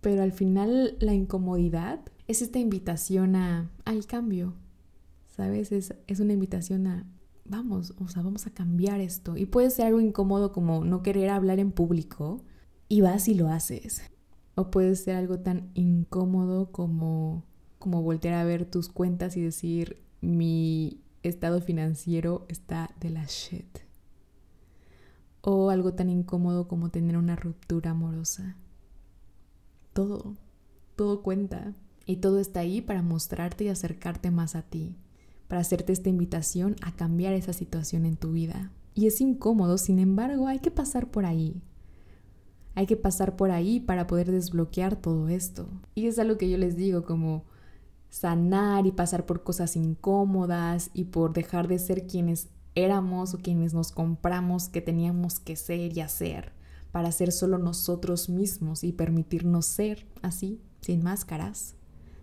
pero 0.00 0.22
al 0.22 0.32
final 0.32 0.96
la 1.00 1.14
incomodidad 1.14 2.00
es 2.26 2.42
esta 2.42 2.58
invitación 2.58 3.36
a, 3.36 3.70
al 3.84 4.06
cambio, 4.06 4.54
¿sabes? 5.34 5.72
Es, 5.72 5.94
es 6.06 6.20
una 6.20 6.34
invitación 6.34 6.86
a 6.86 7.06
vamos, 7.48 7.94
o 7.98 8.08
sea, 8.08 8.22
vamos 8.22 8.46
a 8.46 8.50
cambiar 8.50 9.00
esto. 9.00 9.36
Y 9.36 9.46
puede 9.46 9.70
ser 9.70 9.86
algo 9.86 10.00
incómodo 10.00 10.52
como 10.52 10.84
no 10.84 11.02
querer 11.02 11.30
hablar 11.30 11.58
en 11.58 11.72
público 11.72 12.42
y 12.88 13.00
vas 13.00 13.28
y 13.28 13.34
lo 13.34 13.48
haces. 13.48 14.02
O 14.54 14.70
puede 14.70 14.94
ser 14.96 15.16
algo 15.16 15.38
tan 15.40 15.70
incómodo 15.74 16.72
como, 16.72 17.44
como 17.78 18.02
voltear 18.02 18.34
a 18.34 18.44
ver 18.44 18.64
tus 18.64 18.88
cuentas 18.88 19.36
y 19.36 19.42
decir, 19.42 20.02
mi 20.20 21.00
estado 21.22 21.60
financiero 21.60 22.46
está 22.48 22.90
de 23.00 23.10
la 23.10 23.24
shit. 23.26 23.78
O 25.40 25.70
algo 25.70 25.94
tan 25.94 26.10
incómodo 26.10 26.68
como 26.68 26.90
tener 26.90 27.16
una 27.16 27.36
ruptura 27.36 27.92
amorosa. 27.92 28.56
Todo, 29.92 30.36
todo 30.96 31.22
cuenta. 31.22 31.74
Y 32.04 32.16
todo 32.16 32.38
está 32.38 32.60
ahí 32.60 32.80
para 32.80 33.02
mostrarte 33.02 33.64
y 33.64 33.68
acercarte 33.68 34.30
más 34.30 34.54
a 34.56 34.62
ti 34.62 34.96
para 35.48 35.60
hacerte 35.62 35.92
esta 35.92 36.08
invitación 36.08 36.76
a 36.82 36.94
cambiar 36.94 37.32
esa 37.32 37.52
situación 37.52 38.04
en 38.04 38.16
tu 38.16 38.32
vida. 38.32 38.70
Y 38.94 39.06
es 39.06 39.20
incómodo, 39.20 39.78
sin 39.78 39.98
embargo, 39.98 40.46
hay 40.46 40.60
que 40.60 40.70
pasar 40.70 41.10
por 41.10 41.24
ahí. 41.24 41.62
Hay 42.74 42.86
que 42.86 42.96
pasar 42.96 43.36
por 43.36 43.50
ahí 43.50 43.80
para 43.80 44.06
poder 44.06 44.30
desbloquear 44.30 44.96
todo 44.96 45.28
esto. 45.28 45.68
Y 45.94 46.06
es 46.06 46.18
algo 46.18 46.38
que 46.38 46.48
yo 46.48 46.58
les 46.58 46.76
digo, 46.76 47.04
como 47.04 47.44
sanar 48.10 48.86
y 48.86 48.92
pasar 48.92 49.26
por 49.26 49.42
cosas 49.42 49.76
incómodas 49.76 50.90
y 50.94 51.04
por 51.04 51.32
dejar 51.32 51.68
de 51.68 51.78
ser 51.78 52.06
quienes 52.06 52.48
éramos 52.74 53.34
o 53.34 53.38
quienes 53.38 53.74
nos 53.74 53.90
compramos 53.90 54.68
que 54.68 54.80
teníamos 54.80 55.40
que 55.40 55.56
ser 55.56 55.96
y 55.96 56.00
hacer 56.00 56.52
para 56.92 57.12
ser 57.12 57.32
solo 57.32 57.58
nosotros 57.58 58.28
mismos 58.28 58.84
y 58.84 58.92
permitirnos 58.92 59.66
ser 59.66 60.06
así, 60.22 60.60
sin 60.80 61.02
máscaras, 61.02 61.74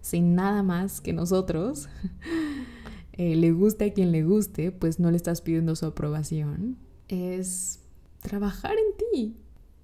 sin 0.01 0.35
nada 0.35 0.63
más 0.63 1.01
que 1.01 1.13
nosotros, 1.13 1.87
eh, 3.17 3.35
le 3.35 3.51
guste 3.51 3.85
a 3.85 3.93
quien 3.93 4.11
le 4.11 4.23
guste, 4.23 4.71
pues 4.71 4.99
no 4.99 5.09
le 5.09 5.17
estás 5.17 5.41
pidiendo 5.41 5.75
su 5.75 5.85
aprobación, 5.85 6.77
es 7.07 7.79
trabajar 8.21 8.73
en 8.73 8.97
ti. 8.97 9.35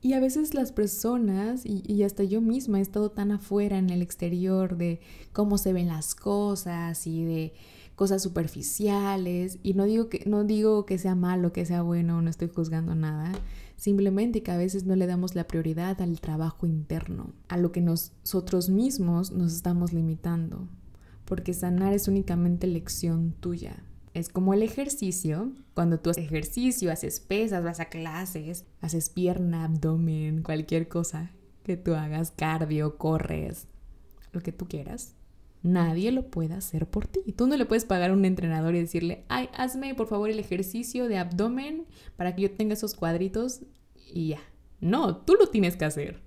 Y 0.02 0.14
a 0.14 0.20
veces 0.20 0.54
las 0.54 0.72
personas, 0.72 1.66
y, 1.66 1.84
y, 1.86 2.04
hasta 2.04 2.24
yo 2.24 2.42
misma 2.42 2.80
he 2.80 2.82
estado 2.82 3.12
tan 3.12 3.32
afuera 3.32 3.78
en 3.78 3.92
el 3.92 4.02
exterior 4.02 4.76
de 4.76 5.00
cómo 5.32 5.60
se 5.60 5.74
ven 5.74 5.88
las 5.88 6.16
cosas 6.16 7.06
y 7.06 7.24
de 7.24 7.54
cosas 7.96 8.24
superficiales, 8.24 9.60
y 9.62 9.76
no 9.76 9.86
digo 9.86 10.10
que, 10.10 10.24
no 10.26 10.44
digo 10.44 10.88
que 10.88 10.98
sea 10.98 11.14
malo, 11.14 11.54
que 11.54 11.68
sea 11.68 11.84
bueno, 11.84 12.22
no 12.22 12.32
estoy 12.32 12.50
juzgando 12.50 12.96
nada, 12.96 13.32
simplemente 13.76 14.42
que 14.42 14.52
a 14.52 14.58
veces 14.58 14.86
no 14.86 14.96
le 14.96 15.06
damos 15.06 15.36
la 15.36 15.46
prioridad 15.46 16.02
al 16.02 16.20
trabajo 16.20 16.66
interno, 16.66 17.32
a 17.48 17.58
lo 17.58 17.72
que 17.72 17.82
nosotros 17.82 18.70
mismos 18.70 19.32
nos 19.32 19.54
estamos 19.54 19.94
limitando, 19.94 20.68
porque 21.26 21.54
sanar 21.54 21.94
es 21.94 22.08
únicamente 22.08 22.68
lección 22.68 23.34
tuya. 23.40 23.84
Es 24.14 24.30
como 24.30 24.54
el 24.54 24.64
ejercicio. 24.64 25.54
Cuando 25.74 26.00
tú 26.00 26.10
haces 26.10 26.26
ejercicio, 26.26 26.92
haces 26.92 27.20
pesas, 27.20 27.64
vas 27.64 27.80
a 27.80 27.86
clases, 27.86 28.66
haces 28.82 29.10
pierna, 29.10 29.66
abdomen, 29.66 30.44
cualquier 30.44 30.88
cosa 30.88 31.32
que 31.64 31.78
tú 31.78 31.94
hagas, 31.94 32.32
cardio, 32.32 32.98
corres, 32.98 33.68
lo 34.34 34.42
que 34.42 34.52
tú 34.52 34.68
quieras. 34.68 35.16
Nadie 35.64 36.12
lo 36.12 36.30
puede 36.30 36.56
hacer 36.56 36.88
por 36.88 37.08
ti. 37.08 37.20
Tú 37.34 37.46
no 37.46 37.56
le 37.56 37.66
puedes 37.66 37.86
pagar 37.86 38.10
a 38.10 38.14
un 38.14 38.26
entrenador 38.26 38.74
y 38.76 38.80
decirle, 38.80 39.26
ay, 39.30 39.48
hazme 39.54 39.94
por 39.94 40.08
favor 40.08 40.30
el 40.30 40.40
ejercicio 40.40 41.08
de 41.08 41.18
abdomen 41.18 41.86
para 42.18 42.36
que 42.36 42.44
yo 42.44 42.52
tenga 42.52 42.74
esos 42.74 42.96
cuadritos 42.96 43.62
y 44.12 44.30
ya. 44.30 44.40
No, 44.80 45.18
tú 45.18 45.36
lo 45.36 45.48
tienes 45.48 45.78
que 45.78 45.86
hacer. 45.86 46.22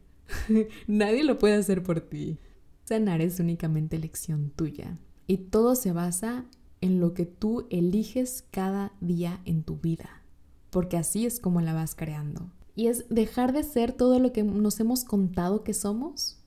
Nadie 0.87 1.25
lo 1.25 1.39
puede 1.39 1.55
hacer 1.55 1.83
por 1.83 2.01
ti. 2.01 2.39
Sanar 2.85 3.23
es 3.23 3.41
únicamente 3.41 3.97
elección 3.97 4.51
tuya. 4.51 4.99
Y 5.27 5.39
todo 5.39 5.75
se 5.75 5.93
basa 5.93 6.45
en 6.83 7.01
lo 7.01 7.15
que 7.15 7.25
tú 7.25 7.67
eliges 7.71 8.45
cada 8.51 8.93
día 9.01 9.41
en 9.47 9.63
tu 9.63 9.79
vida, 9.79 10.23
porque 10.69 10.99
así 10.99 11.25
es 11.25 11.41
como 11.41 11.63
la 11.63 11.73
vas 11.73 11.95
creando. 11.95 12.53
Y 12.77 12.89
es 12.89 13.09
dejar 13.09 13.55
de 13.55 13.63
ser 13.63 13.93
todo 13.93 14.19
lo 14.19 14.33
que 14.33 14.43
nos 14.43 14.81
hemos 14.81 15.05
contado 15.05 15.65
que 15.65 15.73
somos, 15.73 16.45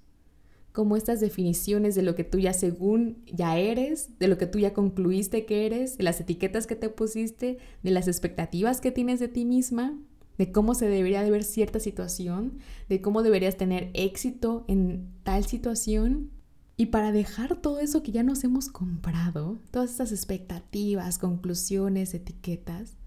como 0.73 0.95
estas 0.95 1.19
definiciones 1.19 1.95
de 1.95 2.03
lo 2.03 2.13
que 2.13 2.23
tú 2.23 2.37
ya 2.37 2.53
según 2.53 3.23
ya 3.25 3.57
eres, 3.57 4.19
de 4.19 4.27
lo 4.27 4.37
que 4.37 4.45
tú 4.45 4.59
ya 4.59 4.73
concluiste 4.73 5.47
que 5.47 5.65
eres, 5.65 5.97
de 5.97 6.03
las 6.03 6.21
etiquetas 6.21 6.67
que 6.67 6.75
te 6.75 6.89
pusiste, 6.89 7.57
de 7.81 7.89
las 7.89 8.07
expectativas 8.07 8.79
que 8.79 8.91
tienes 8.91 9.19
de 9.19 9.27
ti 9.27 9.43
misma, 9.43 9.97
de 10.37 10.51
cómo 10.51 10.75
se 10.75 10.87
debería 10.87 11.23
de 11.23 11.31
ver 11.31 11.43
cierta 11.43 11.79
situación, 11.79 12.59
de 12.89 13.01
cómo 13.01 13.23
deberías 13.23 13.57
tener 13.57 13.89
éxito 13.93 14.65
en 14.67 15.09
tal 15.23 15.45
situación 15.45 16.31
y 16.75 16.87
para 16.87 17.11
dejar 17.11 17.59
todo 17.59 17.79
eso 17.79 18.03
que 18.03 18.11
ya 18.11 18.23
nos 18.23 18.43
hemos 18.43 18.69
comprado, 18.69 19.59
todas 19.71 19.89
estas 19.89 20.11
expectativas, 20.11 21.17
conclusiones, 21.17 22.13
etiquetas, 22.13 22.97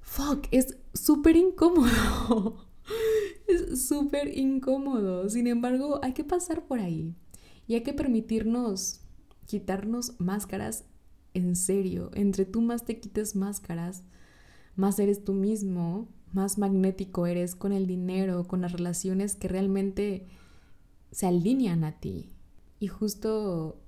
fuck, 0.00 0.46
es 0.50 0.78
súper 0.94 1.36
incómodo. 1.36 2.66
es 3.46 3.86
súper 3.86 4.36
incómodo. 4.36 5.28
Sin 5.28 5.46
embargo, 5.46 6.00
hay 6.02 6.12
que 6.12 6.24
pasar 6.24 6.66
por 6.66 6.80
ahí 6.80 7.14
y 7.66 7.74
hay 7.74 7.82
que 7.82 7.92
permitirnos 7.92 9.00
quitarnos 9.46 10.18
máscaras 10.18 10.84
en 11.34 11.56
serio. 11.56 12.10
Entre 12.14 12.44
tú 12.44 12.62
más 12.62 12.84
te 12.84 12.98
quites 13.00 13.36
máscaras, 13.36 14.04
más 14.76 14.98
eres 14.98 15.24
tú 15.24 15.32
mismo, 15.32 16.08
más 16.32 16.58
magnético 16.58 17.26
eres 17.26 17.54
con 17.54 17.72
el 17.72 17.86
dinero, 17.86 18.46
con 18.46 18.60
las 18.60 18.72
relaciones 18.72 19.36
que 19.36 19.48
realmente 19.48 20.26
se 21.10 21.26
alinean 21.26 21.84
a 21.84 22.00
ti. 22.00 22.32
Y 22.80 22.88
justo 22.88 23.80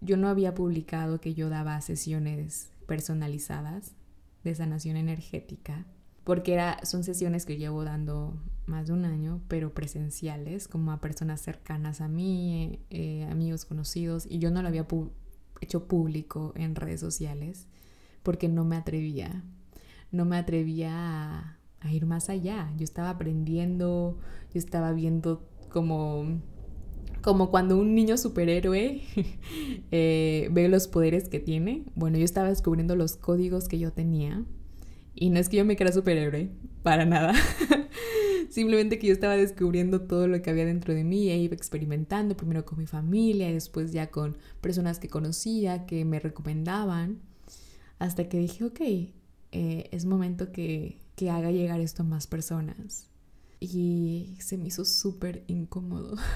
yo 0.00 0.16
no 0.16 0.28
había 0.28 0.54
publicado 0.54 1.20
que 1.20 1.34
yo 1.34 1.48
daba 1.48 1.80
sesiones 1.80 2.70
personalizadas 2.86 3.94
de 4.42 4.54
sanación 4.54 4.96
energética, 4.96 5.86
porque 6.24 6.54
era, 6.54 6.84
son 6.84 7.04
sesiones 7.04 7.46
que 7.46 7.56
llevo 7.56 7.84
dando 7.84 8.36
más 8.66 8.88
de 8.88 8.92
un 8.92 9.04
año, 9.04 9.40
pero 9.48 9.74
presenciales, 9.74 10.66
como 10.66 10.92
a 10.92 11.00
personas 11.00 11.40
cercanas 11.40 12.00
a 12.00 12.08
mí, 12.08 12.80
eh, 12.90 13.24
amigos 13.30 13.64
conocidos, 13.64 14.26
y 14.28 14.38
yo 14.38 14.50
no 14.50 14.62
lo 14.62 14.68
había 14.68 14.86
hecho 15.60 15.86
público 15.86 16.52
en 16.56 16.74
redes 16.74 17.00
sociales 17.00 17.68
porque 18.22 18.48
no 18.48 18.64
me 18.64 18.76
atrevía, 18.76 19.44
no 20.12 20.24
me 20.24 20.36
atrevía 20.36 21.58
a, 21.80 21.92
ir 21.92 22.06
más 22.06 22.28
allá. 22.30 22.72
Yo 22.76 22.84
estaba 22.84 23.10
aprendiendo, 23.10 24.18
yo 24.52 24.58
estaba 24.58 24.92
viendo 24.92 25.48
como 25.68 26.40
como 27.22 27.52
cuando 27.52 27.78
un 27.78 27.94
niño 27.94 28.16
superhéroe 28.16 29.00
eh, 29.92 30.48
ve 30.50 30.68
los 30.68 30.88
poderes 30.88 31.28
que 31.28 31.40
tiene. 31.40 31.84
Bueno, 31.94 32.18
yo 32.18 32.24
estaba 32.24 32.48
descubriendo 32.48 32.96
los 32.96 33.16
códigos 33.16 33.68
que 33.68 33.78
yo 33.78 33.92
tenía. 33.92 34.44
Y 35.14 35.30
no 35.30 35.38
es 35.38 35.48
que 35.48 35.58
yo 35.58 35.64
me 35.64 35.76
crea 35.76 35.92
superhéroe, 35.92 36.50
para 36.82 37.04
nada. 37.04 37.32
Simplemente 38.50 38.98
que 38.98 39.06
yo 39.06 39.12
estaba 39.12 39.36
descubriendo 39.36 40.02
todo 40.02 40.26
lo 40.26 40.42
que 40.42 40.50
había 40.50 40.66
dentro 40.66 40.94
de 40.94 41.04
mí 41.04 41.30
e 41.30 41.38
iba 41.38 41.54
experimentando, 41.54 42.36
primero 42.36 42.64
con 42.64 42.78
mi 42.78 42.86
familia 42.86 43.48
y 43.48 43.54
después 43.54 43.92
ya 43.92 44.10
con 44.10 44.36
personas 44.60 44.98
que 44.98 45.08
conocía, 45.08 45.86
que 45.86 46.04
me 46.04 46.18
recomendaban. 46.18 47.20
Hasta 47.98 48.28
que 48.28 48.38
dije, 48.38 48.64
ok, 48.64 48.80
eh, 49.52 49.88
es 49.92 50.04
momento 50.04 50.50
que, 50.52 50.98
que 51.14 51.30
haga 51.30 51.50
llegar 51.50 51.80
esto 51.80 52.02
a 52.02 52.06
más 52.06 52.26
personas. 52.26 53.08
Y 53.60 54.36
se 54.40 54.58
me 54.58 54.66
hizo 54.68 54.84
súper 54.84 55.44
incómodo. 55.46 56.16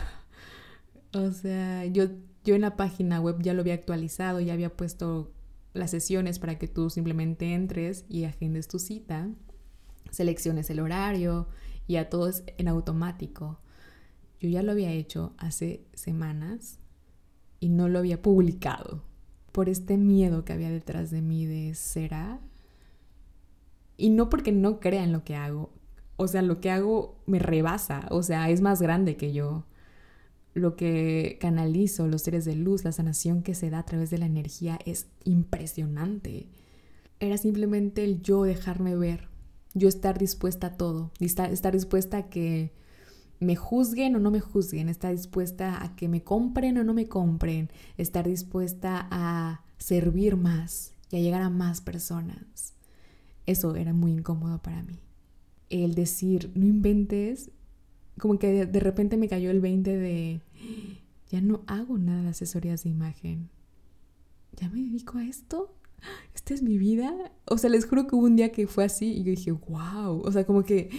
O 1.13 1.31
sea, 1.31 1.87
yo, 1.87 2.09
yo 2.45 2.57
en 2.57 2.61
la 2.61 2.77
página 2.77 3.21
web 3.21 3.41
ya 3.41 3.55
lo 3.55 3.63
había 3.63 3.73
actualizado, 3.73 4.39
ya 4.41 4.53
había 4.53 4.77
puesto 4.77 5.33
las 5.73 5.91
sesiones 5.91 6.39
para 6.39 6.59
que 6.59 6.69
tú 6.69 6.91
simplemente 6.91 7.55
entres 7.55 8.05
y 8.09 8.25
agendes 8.25 8.69
tu 8.69 8.79
cita, 8.79 9.31
selecciones 10.11 10.69
el 10.69 10.81
horario 10.81 11.49
y 11.87 11.97
a 11.97 12.11
todo 12.11 12.31
en 12.59 12.69
automático. 12.69 13.61
Yo 14.41 14.49
ya 14.49 14.63
lo 14.63 14.73
había 14.73 14.93
hecho 14.93 15.35
hace 15.39 15.87
semanas 15.95 16.79
y 17.61 17.69
no 17.69 17.89
lo 17.89 17.99
había 17.99 18.21
publicado 18.21 19.03
por 19.53 19.69
este 19.69 19.97
miedo 19.97 20.45
que 20.45 20.53
había 20.53 20.71
detrás 20.71 21.11
de 21.11 21.23
mí 21.23 21.47
de 21.47 21.75
será. 21.75 22.41
Y 23.97 24.11
no 24.11 24.29
porque 24.29 24.53
no 24.53 24.81
crea 24.81 25.05
en 25.05 25.13
lo 25.13 25.25
que 25.25 25.37
hago, 25.37 25.71
o 26.17 26.29
sea, 26.29 26.43
lo 26.43 26.61
que 26.61 26.71
hago 26.71 27.23
me 27.27 27.39
rebasa, 27.39 28.07
o 28.11 28.23
sea, 28.23 28.51
es 28.51 28.61
más 28.61 28.81
grande 28.81 29.17
que 29.17 29.33
yo 29.33 29.67
lo 30.57 30.75
que 30.75 31.37
canalizo, 31.39 32.09
los 32.09 32.23
seres 32.23 32.47
de 32.47 32.57
luz, 32.57 32.83
la 32.83 32.93
sanación 32.93 33.43
que 33.43 33.55
se 33.55 33.69
da 33.69 33.81
a 33.81 33.85
través 33.85 34.09
de 34.09 34.17
la 34.17 34.25
energía 34.25 34.79
es 34.87 35.07
impresionante. 35.25 36.49
Era 37.21 37.37
simplemente 37.37 38.05
el 38.05 38.23
yo 38.23 38.43
dejarme 38.45 38.97
ver, 38.97 39.29
yo 39.75 39.87
estar 39.87 40.19
dispuesta 40.19 40.69
a 40.69 40.73
todo, 40.73 41.11
estar, 41.21 41.75
dispuesta 41.75 42.17
a 42.17 42.31
que 42.31 42.73
me 43.39 43.55
juzguen 43.55 44.17
o 44.17 44.19
no 44.19 44.31
me 44.31 44.41
juzguen, 44.41 44.89
estar 44.89 45.13
dispuesta 45.13 45.85
a 45.85 45.95
que 45.95 46.09
me 46.09 46.25
compren 46.25 46.79
o 46.79 46.85
no 46.85 46.95
me 46.95 47.07
compren, 47.07 47.69
estar 47.99 48.27
dispuesta 48.27 49.09
a 49.11 49.63
servir 49.77 50.37
más 50.37 50.95
y 51.11 51.17
a 51.17 51.21
llegar 51.21 51.43
a 51.43 51.51
más 51.51 51.83
personas. 51.83 52.76
Eso 53.47 53.77
era 53.77 53.93
muy 53.93 54.13
incómodo 54.13 54.61
para 54.61 54.83
mí. 54.83 55.01
El 55.71 55.95
decir, 55.95 56.51
no 56.55 56.67
inventes, 56.67 57.51
como 58.19 58.39
que 58.39 58.67
de, 58.67 58.81
repente 58.81 59.17
me 59.17 59.29
cayó 59.29 59.51
el 59.51 59.61
20 59.61 59.97
de, 59.97 60.41
ya 61.31 61.41
no 61.41 61.63
hago 61.67 61.99
nada 61.99 62.23
de 62.23 62.29
asesorías 62.29 62.85
de 62.85 62.91
imagen. 62.91 63.49
¿Ya 64.53 64.69
me 64.69 64.81
dedico 64.81 65.19
a 65.19 65.25
esto? 65.25 65.75
¿Esta 66.35 66.55
es 66.55 66.63
mi 66.63 66.79
vida? 66.79 67.33
O 67.47 67.59
sea, 67.59 67.71
les 67.71 67.87
juro 67.87 68.07
que 68.07 68.17
hubo 68.17 68.27
un 68.27 68.37
día 68.37 68.53
que 68.53 68.67
fue 68.67 68.85
así 68.85 69.13
y 69.13 69.23
yo 69.23 69.31
dije, 69.31 69.53
wow. 69.53 70.21
O 70.25 70.33
sea, 70.33 70.45
como 70.45 70.65
que 70.65 70.91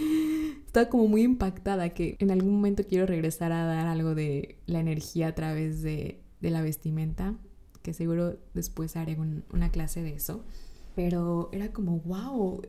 estaba 0.66 0.90
como 0.90 1.08
muy 1.08 1.24
impactada 1.24 1.90
que 1.90 2.16
en 2.20 2.32
algún 2.32 2.54
momento 2.54 2.84
quiero 2.88 3.06
regresar 3.06 3.52
a 3.52 3.66
dar 3.66 3.88
algo 3.88 4.16
de 4.16 4.60
la 4.66 4.80
energía 4.80 5.28
a 5.28 5.36
través 5.36 5.82
de, 5.82 6.22
de 6.42 6.52
la 6.52 6.62
vestimenta, 6.62 7.36
que 7.82 7.94
seguro 7.94 8.38
después 8.54 8.96
haré 8.96 9.18
una 9.52 9.72
clase 9.72 10.02
de 10.02 10.14
eso. 10.14 10.44
Pero 10.98 11.50
era 11.52 11.72
como, 11.72 12.00
wow, 12.00 12.60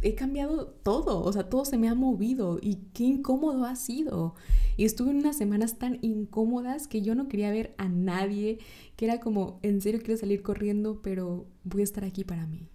he 0.00 0.14
cambiado 0.14 0.68
todo, 0.82 1.22
o 1.22 1.30
sea, 1.30 1.50
todo 1.50 1.66
se 1.66 1.76
me 1.76 1.90
ha 1.90 1.94
movido 1.94 2.58
y 2.62 2.76
qué 2.94 3.04
incómodo 3.04 3.66
ha 3.66 3.76
sido. 3.76 4.34
Y 4.78 4.86
estuve 4.86 5.10
unas 5.10 5.36
semanas 5.36 5.76
tan 5.76 5.98
incómodas 6.00 6.88
que 6.88 7.02
yo 7.02 7.14
no 7.14 7.28
quería 7.28 7.50
ver 7.50 7.74
a 7.76 7.90
nadie, 7.90 8.58
que 8.96 9.04
era 9.04 9.20
como, 9.20 9.58
en 9.60 9.82
serio 9.82 10.00
quiero 10.02 10.18
salir 10.18 10.40
corriendo, 10.40 11.02
pero 11.02 11.44
voy 11.62 11.82
a 11.82 11.84
estar 11.84 12.04
aquí 12.06 12.24
para 12.24 12.46
mí. 12.46 12.70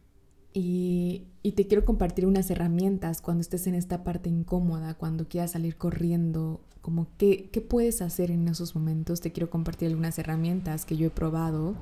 Y, 0.53 1.23
y 1.41 1.53
te 1.53 1.65
quiero 1.65 1.85
compartir 1.85 2.27
unas 2.27 2.51
herramientas 2.51 3.19
cuando 3.19 3.41
estés 3.41 3.65
en 3.65 3.73
esta 3.73 4.03
parte 4.03 4.29
incómoda, 4.29 4.93
cuando 4.93 5.27
quieras 5.27 5.53
salir 5.53 5.75
corriendo, 5.75 6.61
como 6.81 7.07
qué, 7.17 7.49
qué 7.51 7.61
puedes 7.61 8.03
hacer 8.03 8.29
en 8.29 8.47
esos 8.47 8.75
momentos. 8.75 9.21
Te 9.21 9.31
quiero 9.31 9.49
compartir 9.49 9.87
algunas 9.87 10.19
herramientas 10.19 10.85
que 10.85 10.97
yo 10.97 11.07
he 11.07 11.09
probado 11.09 11.73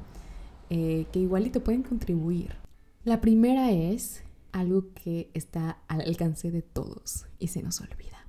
eh, 0.73 1.07
que 1.11 1.19
igual 1.19 1.51
te 1.51 1.59
pueden 1.59 1.83
contribuir. 1.83 2.60
La 3.03 3.19
primera 3.19 3.71
es 3.71 4.23
algo 4.51 4.93
que 4.93 5.31
está 5.33 5.79
al 5.87 6.01
alcance 6.01 6.51
de 6.51 6.61
todos 6.61 7.25
y 7.39 7.47
se 7.47 7.63
nos 7.63 7.81
olvida. 7.81 8.27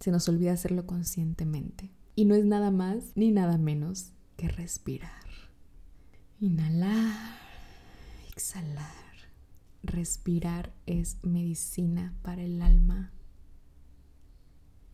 Se 0.00 0.10
nos 0.10 0.28
olvida 0.28 0.52
hacerlo 0.52 0.84
conscientemente. 0.84 1.92
Y 2.16 2.24
no 2.24 2.34
es 2.34 2.44
nada 2.44 2.72
más 2.72 3.12
ni 3.14 3.30
nada 3.30 3.56
menos 3.56 4.10
que 4.36 4.48
respirar. 4.48 5.22
Inhalar, 6.40 7.38
exhalar. 8.32 9.04
Respirar 9.84 10.72
es 10.86 11.18
medicina 11.22 12.14
para 12.22 12.42
el 12.42 12.62
alma. 12.62 13.12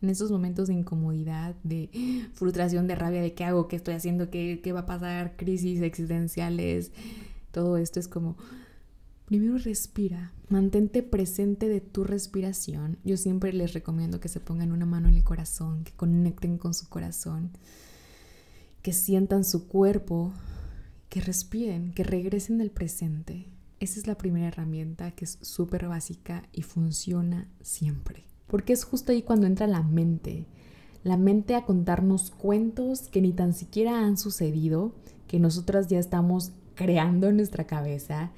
En 0.03 0.09
esos 0.09 0.29
momentos 0.29 0.67
de 0.67 0.75
incomodidad, 0.75 1.55
de 1.63 1.89
frustración, 2.33 2.85
de 2.85 2.95
rabia, 2.95 3.21
de 3.23 3.33
qué 3.33 3.45
hago, 3.45 3.67
qué 3.67 3.77
estoy 3.77 3.95
haciendo, 3.95 4.29
qué, 4.29 4.61
qué 4.63 4.73
va 4.73 4.81
a 4.81 4.85
pasar, 4.85 5.37
crisis 5.37 5.81
existenciales, 5.81 6.91
todo 7.51 7.77
esto 7.77 7.99
es 7.99 8.07
como, 8.07 8.37
primero 9.31 9.57
respira, 9.57 10.33
mantente 10.49 11.03
presente 11.03 11.69
de 11.69 11.79
tu 11.79 12.03
respiración. 12.03 12.97
Yo 13.05 13.15
siempre 13.15 13.53
les 13.53 13.71
recomiendo 13.71 14.19
que 14.19 14.27
se 14.27 14.41
pongan 14.41 14.73
una 14.73 14.85
mano 14.85 15.07
en 15.07 15.15
el 15.15 15.23
corazón, 15.23 15.85
que 15.85 15.93
conecten 15.93 16.57
con 16.57 16.73
su 16.73 16.89
corazón, 16.89 17.51
que 18.81 18.91
sientan 18.91 19.45
su 19.45 19.69
cuerpo, 19.69 20.33
que 21.07 21.21
respiren, 21.21 21.93
que 21.93 22.03
regresen 22.03 22.59
al 22.59 22.71
presente. 22.71 23.45
Esa 23.79 24.01
es 24.01 24.05
la 24.05 24.17
primera 24.17 24.49
herramienta 24.49 25.11
que 25.11 25.23
es 25.23 25.37
súper 25.41 25.87
básica 25.87 26.43
y 26.51 26.63
funciona 26.63 27.47
siempre. 27.61 28.25
Porque 28.47 28.73
es 28.73 28.83
justo 28.83 29.13
ahí 29.13 29.21
cuando 29.21 29.47
entra 29.47 29.65
la 29.65 29.81
mente. 29.81 30.45
La 31.05 31.15
mente 31.15 31.55
a 31.55 31.63
contarnos 31.63 32.31
cuentos 32.31 33.03
que 33.03 33.21
ni 33.21 33.31
tan 33.31 33.53
siquiera 33.53 34.01
han 34.01 34.17
sucedido, 34.17 34.93
que 35.29 35.39
nosotras 35.39 35.87
ya 35.87 35.99
estamos 35.99 36.51
creando 36.75 37.29
en 37.29 37.37
nuestra 37.37 37.65
cabeza 37.65 38.33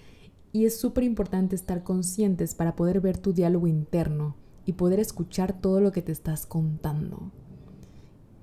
y 0.54 0.66
es 0.66 0.80
súper 0.80 1.04
importante 1.04 1.56
estar 1.56 1.84
conscientes 1.84 2.54
para 2.54 2.76
poder 2.76 3.02
ver 3.02 3.18
tu 3.18 3.34
diálogo 3.34 3.68
interno 3.68 4.36
y 4.66 4.74
poder 4.74 5.00
escuchar 5.00 5.60
todo 5.60 5.82
lo 5.82 5.92
que 5.92 6.04
te 6.04 6.12
estás 6.12 6.46
contando. 6.46 7.32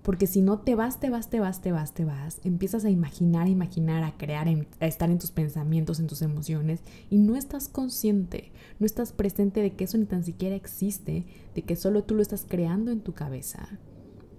Porque 0.02 0.26
si 0.26 0.42
no 0.42 0.58
te 0.58 0.74
vas, 0.74 0.98
te 0.98 1.08
vas, 1.08 1.30
te 1.30 1.38
vas, 1.38 1.60
te 1.60 1.70
vas, 1.70 1.94
te 1.94 2.04
vas, 2.04 2.40
empiezas 2.42 2.84
a 2.84 2.90
imaginar, 2.90 3.46
a 3.46 3.50
imaginar, 3.50 4.02
a 4.02 4.16
crear, 4.16 4.48
a 4.80 4.86
estar 4.86 5.08
en 5.08 5.18
tus 5.18 5.30
pensamientos, 5.30 6.00
en 6.00 6.08
tus 6.08 6.22
emociones 6.22 6.80
y 7.10 7.18
no 7.18 7.36
estás 7.36 7.68
consciente, 7.68 8.50
no 8.80 8.86
estás 8.86 9.12
presente 9.12 9.62
de 9.62 9.76
que 9.76 9.84
eso 9.84 9.96
ni 9.96 10.06
tan 10.06 10.24
siquiera 10.24 10.56
existe, 10.56 11.26
de 11.54 11.62
que 11.62 11.76
solo 11.76 12.02
tú 12.02 12.16
lo 12.16 12.22
estás 12.22 12.44
creando 12.48 12.90
en 12.90 13.02
tu 13.02 13.12
cabeza 13.12 13.78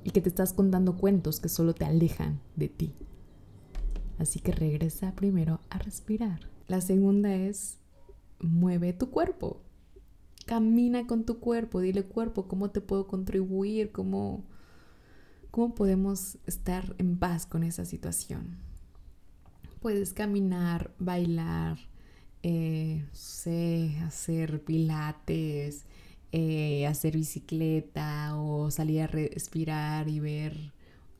y 0.03 0.09
que 0.09 0.19
te 0.19 0.29
estás 0.29 0.51
contando 0.51 0.97
cuentos 0.97 1.39
que 1.39 1.47
solo 1.47 1.73
te 1.73 1.85
alejan 1.85 2.41
de 2.57 2.67
ti. 2.67 2.95
Así 4.17 4.39
que 4.41 4.51
regresa 4.51 5.13
primero 5.15 5.61
a 5.69 5.77
respirar. 5.77 6.51
La 6.71 6.79
segunda 6.79 7.35
es 7.35 7.79
mueve 8.39 8.93
tu 8.93 9.09
cuerpo. 9.09 9.61
Camina 10.45 11.05
con 11.05 11.25
tu 11.25 11.41
cuerpo, 11.41 11.81
dile 11.81 12.03
cuerpo, 12.03 12.47
¿cómo 12.47 12.71
te 12.71 12.79
puedo 12.79 13.07
contribuir? 13.07 13.91
¿Cómo, 13.91 14.45
cómo 15.51 15.75
podemos 15.75 16.37
estar 16.45 16.95
en 16.97 17.19
paz 17.19 17.45
con 17.45 17.65
esa 17.65 17.83
situación? 17.83 18.55
Puedes 19.81 20.13
caminar, 20.13 20.93
bailar, 20.97 21.77
eh, 22.41 23.05
sé, 23.11 23.97
hacer 24.05 24.63
pilates, 24.63 25.83
eh, 26.31 26.87
hacer 26.87 27.17
bicicleta 27.17 28.39
o 28.39 28.71
salir 28.71 29.01
a 29.01 29.07
respirar 29.07 30.07
y 30.07 30.21
ver 30.21 30.71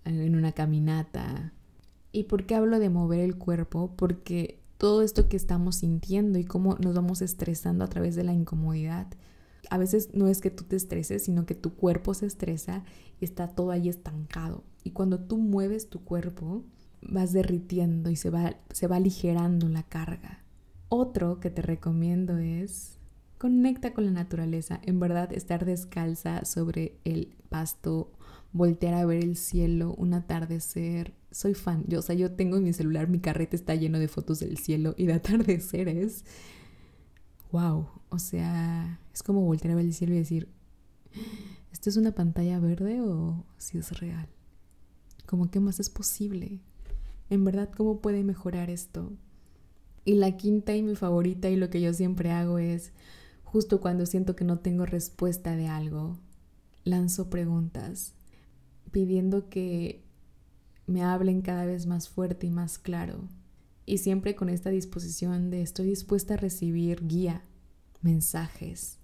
en 0.05 0.34
una 0.34 0.53
caminata. 0.53 1.51
¿Y 2.13 2.24
por 2.24 2.46
qué 2.46 2.55
hablo 2.55 2.79
de 2.79 2.89
mover 2.89 3.20
el 3.20 3.38
cuerpo? 3.38 3.93
Porque 3.98 4.60
todo 4.81 5.03
esto 5.03 5.29
que 5.29 5.38
estamos 5.38 5.75
sintiendo 5.75 6.39
y 6.39 6.43
cómo 6.43 6.75
nos 6.83 6.95
vamos 6.95 7.21
estresando 7.21 7.85
a 7.85 7.88
través 7.88 8.15
de 8.15 8.23
la 8.23 8.33
incomodidad. 8.33 9.05
A 9.69 9.77
veces 9.77 10.09
no 10.15 10.27
es 10.27 10.41
que 10.41 10.50
tú 10.50 10.63
te 10.63 10.75
estreses, 10.75 11.23
sino 11.23 11.45
que 11.45 11.53
tu 11.53 11.75
cuerpo 11.75 12.15
se 12.15 12.25
estresa 12.25 12.83
y 13.19 13.25
está 13.25 13.50
todo 13.50 13.69
ahí 13.69 13.89
estancado. 13.89 14.63
Y 14.83 14.89
cuando 14.89 15.19
tú 15.19 15.38
mueves 15.38 15.88
tu 15.91 16.03
cuerpo, 16.03 16.65
vas 17.00 17.31
derritiendo 17.31 18.09
y 18.09 18.15
se 18.15 18.31
va, 18.31 18.55
se 18.71 18.88
va 18.88 18.95
aligerando 18.95 19.69
la 19.69 19.83
carga. 19.83 20.43
Otro 20.89 21.39
que 21.39 21.51
te 21.51 21.61
recomiendo 21.61 22.39
es 22.39 22.98
conecta 23.37 23.94
con 23.94 24.05
la 24.05 24.11
naturaleza. 24.11 24.81
En 24.81 25.00
verdad, 25.00 25.31
estar 25.31 25.63
descalza 25.63 26.44
sobre 26.44 26.98
el 27.03 27.35
pasto, 27.50 28.13
voltear 28.53 28.94
a 28.94 29.05
ver 29.05 29.24
el 29.24 29.37
cielo, 29.37 29.94
un 29.98 30.14
atardecer, 30.14 31.14
soy 31.31 31.53
fan. 31.53 31.83
Yo, 31.87 32.00
o 32.00 32.01
sea, 32.01 32.16
yo 32.16 32.31
tengo 32.31 32.57
en 32.57 32.64
mi 32.64 32.74
celular, 32.74 33.07
mi 33.07 33.20
carrete 33.20 33.55
está 33.55 33.75
lleno 33.75 34.00
de 34.00 34.07
fotos 34.07 34.40
del 34.40 34.57
cielo 34.57 34.94
y 34.98 35.05
de 35.05 35.14
atardeceres. 35.16 36.25
Wow, 37.51 37.87
o 38.09 38.20
sea, 38.20 39.00
es 39.14 39.24
como 39.24 39.42
voltear 39.42 39.74
a 39.74 39.75
ver 39.75 39.85
el 39.85 39.94
cielo 39.94 40.14
y 40.14 40.18
decir, 40.18 40.50
¿esto 41.72 41.90
es 41.90 41.98
una 41.98 42.14
pantalla 42.14 42.59
verde 42.59 43.01
o 43.01 43.46
si 43.57 43.77
es 43.77 44.00
real? 44.00 44.27
Como 45.25 45.50
qué 45.50 45.59
más 45.59 45.79
es 45.79 45.90
posible? 45.90 46.61
En 47.29 47.46
verdad, 47.46 47.70
¿cómo 47.75 48.01
puede 48.01 48.24
mejorar 48.24 48.70
esto? 48.70 49.14
Y 50.03 50.16
la 50.16 50.35
quinta 50.35 50.75
y 50.75 50.81
mi 50.81 50.96
favorita 50.96 51.50
y 51.50 51.55
lo 51.55 51.70
que 51.70 51.79
yo 51.79 51.94
siempre 51.94 52.31
hago 52.31 52.57
es, 52.57 52.92
justo 53.44 53.79
cuando 53.79 54.05
siento 54.05 54.35
que 54.35 54.44
no 54.44 54.59
tengo 54.59 54.85
respuesta 54.85 55.55
de 55.55 55.68
algo, 55.68 56.18
lanzo 56.83 57.29
preguntas 57.29 58.16
pidiendo 58.91 59.49
que 59.49 60.03
me 60.87 61.03
hablen 61.03 61.41
cada 61.41 61.65
vez 61.65 61.85
más 61.85 62.09
fuerte 62.09 62.47
y 62.47 62.51
más 62.51 62.77
claro. 62.77 63.27
Y 63.85 63.97
siempre 63.97 64.35
con 64.35 64.49
esta 64.49 64.69
disposición 64.69 65.49
de 65.49 65.61
estoy 65.61 65.87
dispuesta 65.87 66.35
a 66.35 66.37
recibir 66.37 67.07
guía, 67.07 67.43
mensajes. 68.01 68.99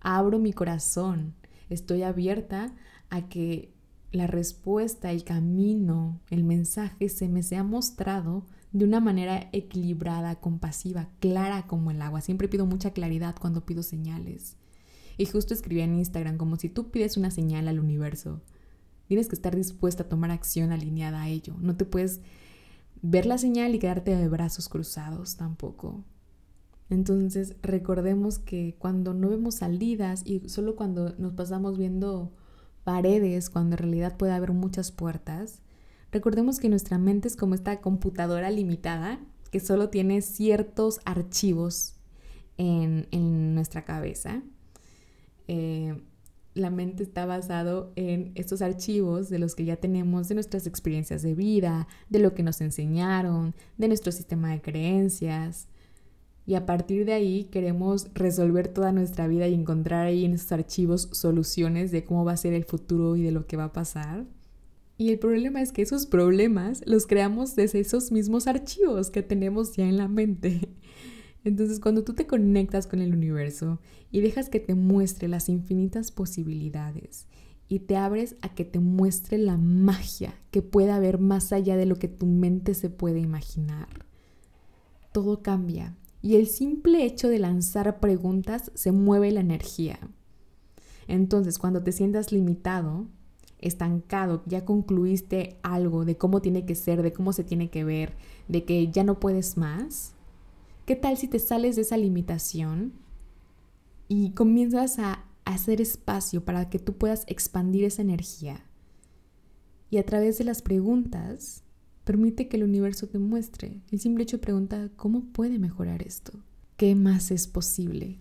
Abro 0.00 0.38
mi 0.38 0.52
corazón, 0.52 1.34
estoy 1.68 2.02
abierta 2.02 2.74
a 3.10 3.28
que 3.28 3.72
la 4.12 4.26
respuesta, 4.26 5.10
el 5.10 5.24
camino, 5.24 6.20
el 6.30 6.44
mensaje 6.44 7.08
se 7.08 7.28
me 7.28 7.42
sea 7.42 7.64
mostrado 7.64 8.46
de 8.72 8.84
una 8.84 9.00
manera 9.00 9.48
equilibrada, 9.52 10.36
compasiva, 10.36 11.08
clara 11.20 11.66
como 11.66 11.90
el 11.90 12.02
agua. 12.02 12.20
Siempre 12.20 12.48
pido 12.48 12.66
mucha 12.66 12.92
claridad 12.92 13.36
cuando 13.40 13.64
pido 13.64 13.82
señales. 13.82 14.56
Y 15.16 15.26
justo 15.26 15.54
escribí 15.54 15.80
en 15.80 15.94
Instagram 15.94 16.36
como 16.36 16.56
si 16.56 16.68
tú 16.68 16.90
pides 16.90 17.16
una 17.16 17.30
señal 17.30 17.68
al 17.68 17.78
universo, 17.78 18.40
Tienes 19.06 19.28
que 19.28 19.34
estar 19.34 19.54
dispuesta 19.54 20.04
a 20.04 20.08
tomar 20.08 20.30
acción 20.30 20.72
alineada 20.72 21.22
a 21.22 21.28
ello. 21.28 21.54
No 21.60 21.76
te 21.76 21.84
puedes 21.84 22.20
ver 23.02 23.26
la 23.26 23.38
señal 23.38 23.74
y 23.74 23.78
quedarte 23.78 24.16
de 24.16 24.28
brazos 24.28 24.68
cruzados 24.68 25.36
tampoco. 25.36 26.04
Entonces 26.90 27.56
recordemos 27.62 28.38
que 28.38 28.76
cuando 28.78 29.14
no 29.14 29.30
vemos 29.30 29.56
salidas 29.56 30.22
y 30.24 30.48
solo 30.48 30.76
cuando 30.76 31.14
nos 31.18 31.32
pasamos 31.32 31.76
viendo 31.76 32.32
paredes, 32.84 33.50
cuando 33.50 33.74
en 33.74 33.78
realidad 33.78 34.16
puede 34.16 34.32
haber 34.32 34.52
muchas 34.52 34.92
puertas, 34.92 35.60
recordemos 36.12 36.58
que 36.58 36.68
nuestra 36.68 36.98
mente 36.98 37.28
es 37.28 37.36
como 37.36 37.54
esta 37.54 37.80
computadora 37.80 38.50
limitada 38.50 39.20
que 39.50 39.60
solo 39.60 39.88
tiene 39.88 40.20
ciertos 40.20 41.00
archivos 41.04 41.94
en, 42.56 43.08
en 43.10 43.54
nuestra 43.54 43.84
cabeza. 43.84 44.42
Eh, 45.48 46.02
la 46.54 46.70
mente 46.70 47.02
está 47.02 47.26
basado 47.26 47.92
en 47.96 48.32
estos 48.36 48.62
archivos 48.62 49.28
de 49.28 49.40
los 49.40 49.54
que 49.54 49.64
ya 49.64 49.76
tenemos 49.76 50.28
de 50.28 50.36
nuestras 50.36 50.66
experiencias 50.66 51.22
de 51.22 51.34
vida, 51.34 51.88
de 52.08 52.20
lo 52.20 52.32
que 52.34 52.44
nos 52.44 52.60
enseñaron, 52.60 53.54
de 53.76 53.88
nuestro 53.88 54.12
sistema 54.12 54.52
de 54.52 54.62
creencias. 54.62 55.68
Y 56.46 56.54
a 56.54 56.66
partir 56.66 57.06
de 57.06 57.14
ahí 57.14 57.44
queremos 57.44 58.08
resolver 58.14 58.68
toda 58.68 58.92
nuestra 58.92 59.26
vida 59.26 59.48
y 59.48 59.54
encontrar 59.54 60.06
ahí 60.06 60.24
en 60.24 60.34
esos 60.34 60.52
archivos 60.52 61.08
soluciones 61.12 61.90
de 61.90 62.04
cómo 62.04 62.24
va 62.24 62.32
a 62.32 62.36
ser 62.36 62.52
el 62.52 62.64
futuro 62.64 63.16
y 63.16 63.22
de 63.22 63.32
lo 63.32 63.46
que 63.46 63.56
va 63.56 63.64
a 63.64 63.72
pasar. 63.72 64.24
Y 64.96 65.10
el 65.10 65.18
problema 65.18 65.60
es 65.60 65.72
que 65.72 65.82
esos 65.82 66.06
problemas 66.06 66.82
los 66.86 67.06
creamos 67.06 67.56
desde 67.56 67.80
esos 67.80 68.12
mismos 68.12 68.46
archivos 68.46 69.10
que 69.10 69.22
tenemos 69.22 69.74
ya 69.74 69.88
en 69.88 69.96
la 69.96 70.06
mente. 70.06 70.68
Entonces, 71.44 71.78
cuando 71.78 72.04
tú 72.04 72.14
te 72.14 72.26
conectas 72.26 72.86
con 72.86 73.00
el 73.00 73.14
universo 73.14 73.78
y 74.10 74.22
dejas 74.22 74.48
que 74.48 74.60
te 74.60 74.74
muestre 74.74 75.28
las 75.28 75.48
infinitas 75.48 76.10
posibilidades 76.10 77.26
y 77.68 77.80
te 77.80 77.96
abres 77.96 78.36
a 78.40 78.54
que 78.54 78.64
te 78.64 78.80
muestre 78.80 79.36
la 79.38 79.58
magia 79.58 80.34
que 80.50 80.62
puede 80.62 80.90
haber 80.90 81.18
más 81.18 81.52
allá 81.52 81.76
de 81.76 81.86
lo 81.86 81.96
que 81.96 82.08
tu 82.08 82.26
mente 82.26 82.74
se 82.74 82.88
puede 82.88 83.20
imaginar, 83.20 83.88
todo 85.12 85.42
cambia. 85.42 85.94
Y 86.22 86.36
el 86.36 86.46
simple 86.46 87.04
hecho 87.04 87.28
de 87.28 87.38
lanzar 87.38 88.00
preguntas 88.00 88.72
se 88.74 88.92
mueve 88.92 89.30
la 89.30 89.40
energía. 89.40 89.98
Entonces, 91.06 91.58
cuando 91.58 91.82
te 91.82 91.92
sientas 91.92 92.32
limitado, 92.32 93.06
estancado, 93.58 94.42
ya 94.46 94.64
concluiste 94.64 95.58
algo 95.62 96.06
de 96.06 96.16
cómo 96.16 96.40
tiene 96.40 96.64
que 96.64 96.74
ser, 96.74 97.02
de 97.02 97.12
cómo 97.12 97.34
se 97.34 97.44
tiene 97.44 97.68
que 97.68 97.84
ver, 97.84 98.14
de 98.48 98.64
que 98.64 98.90
ya 98.90 99.04
no 99.04 99.20
puedes 99.20 99.58
más, 99.58 100.14
¿Qué 100.86 100.96
tal 100.96 101.16
si 101.16 101.28
te 101.28 101.38
sales 101.38 101.76
de 101.76 101.82
esa 101.82 101.96
limitación 101.96 102.92
y 104.06 104.32
comienzas 104.32 104.98
a 104.98 105.24
hacer 105.46 105.80
espacio 105.80 106.44
para 106.44 106.68
que 106.68 106.78
tú 106.78 106.98
puedas 106.98 107.24
expandir 107.26 107.84
esa 107.84 108.02
energía? 108.02 108.66
Y 109.88 109.96
a 109.96 110.04
través 110.04 110.36
de 110.36 110.44
las 110.44 110.60
preguntas, 110.60 111.62
permite 112.04 112.48
que 112.48 112.58
el 112.58 112.64
universo 112.64 113.06
te 113.08 113.18
muestre. 113.18 113.80
El 113.90 113.98
simple 113.98 114.24
hecho 114.24 114.36
de 114.36 114.42
preguntar, 114.42 114.90
¿cómo 114.94 115.24
puede 115.32 115.58
mejorar 115.58 116.02
esto? 116.02 116.32
¿Qué 116.76 116.94
más 116.94 117.30
es 117.30 117.46
posible? 117.46 118.18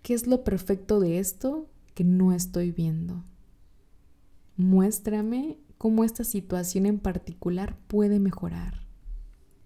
¿Qué 0.00 0.14
es 0.14 0.26
lo 0.26 0.42
perfecto 0.42 1.00
de 1.00 1.18
esto 1.18 1.68
que 1.94 2.04
no 2.04 2.32
estoy 2.32 2.72
viendo? 2.72 3.24
Muéstrame 4.56 5.58
cómo 5.76 6.02
esta 6.02 6.24
situación 6.24 6.86
en 6.86 6.98
particular 6.98 7.76
puede 7.88 8.20
mejorar. 8.20 8.83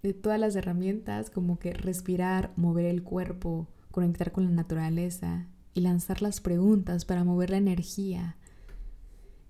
De 0.02 0.14
todas 0.14 0.38
las 0.38 0.54
herramientas, 0.56 1.30
como 1.30 1.58
que 1.58 1.72
respirar, 1.72 2.52
mover 2.56 2.86
el 2.86 3.02
cuerpo, 3.02 3.68
conectar 3.90 4.32
con 4.32 4.44
la 4.44 4.50
naturaleza 4.50 5.48
y 5.74 5.80
lanzar 5.80 6.22
las 6.22 6.40
preguntas 6.40 7.04
para 7.04 7.24
mover 7.24 7.50
la 7.50 7.56
energía. 7.56 8.36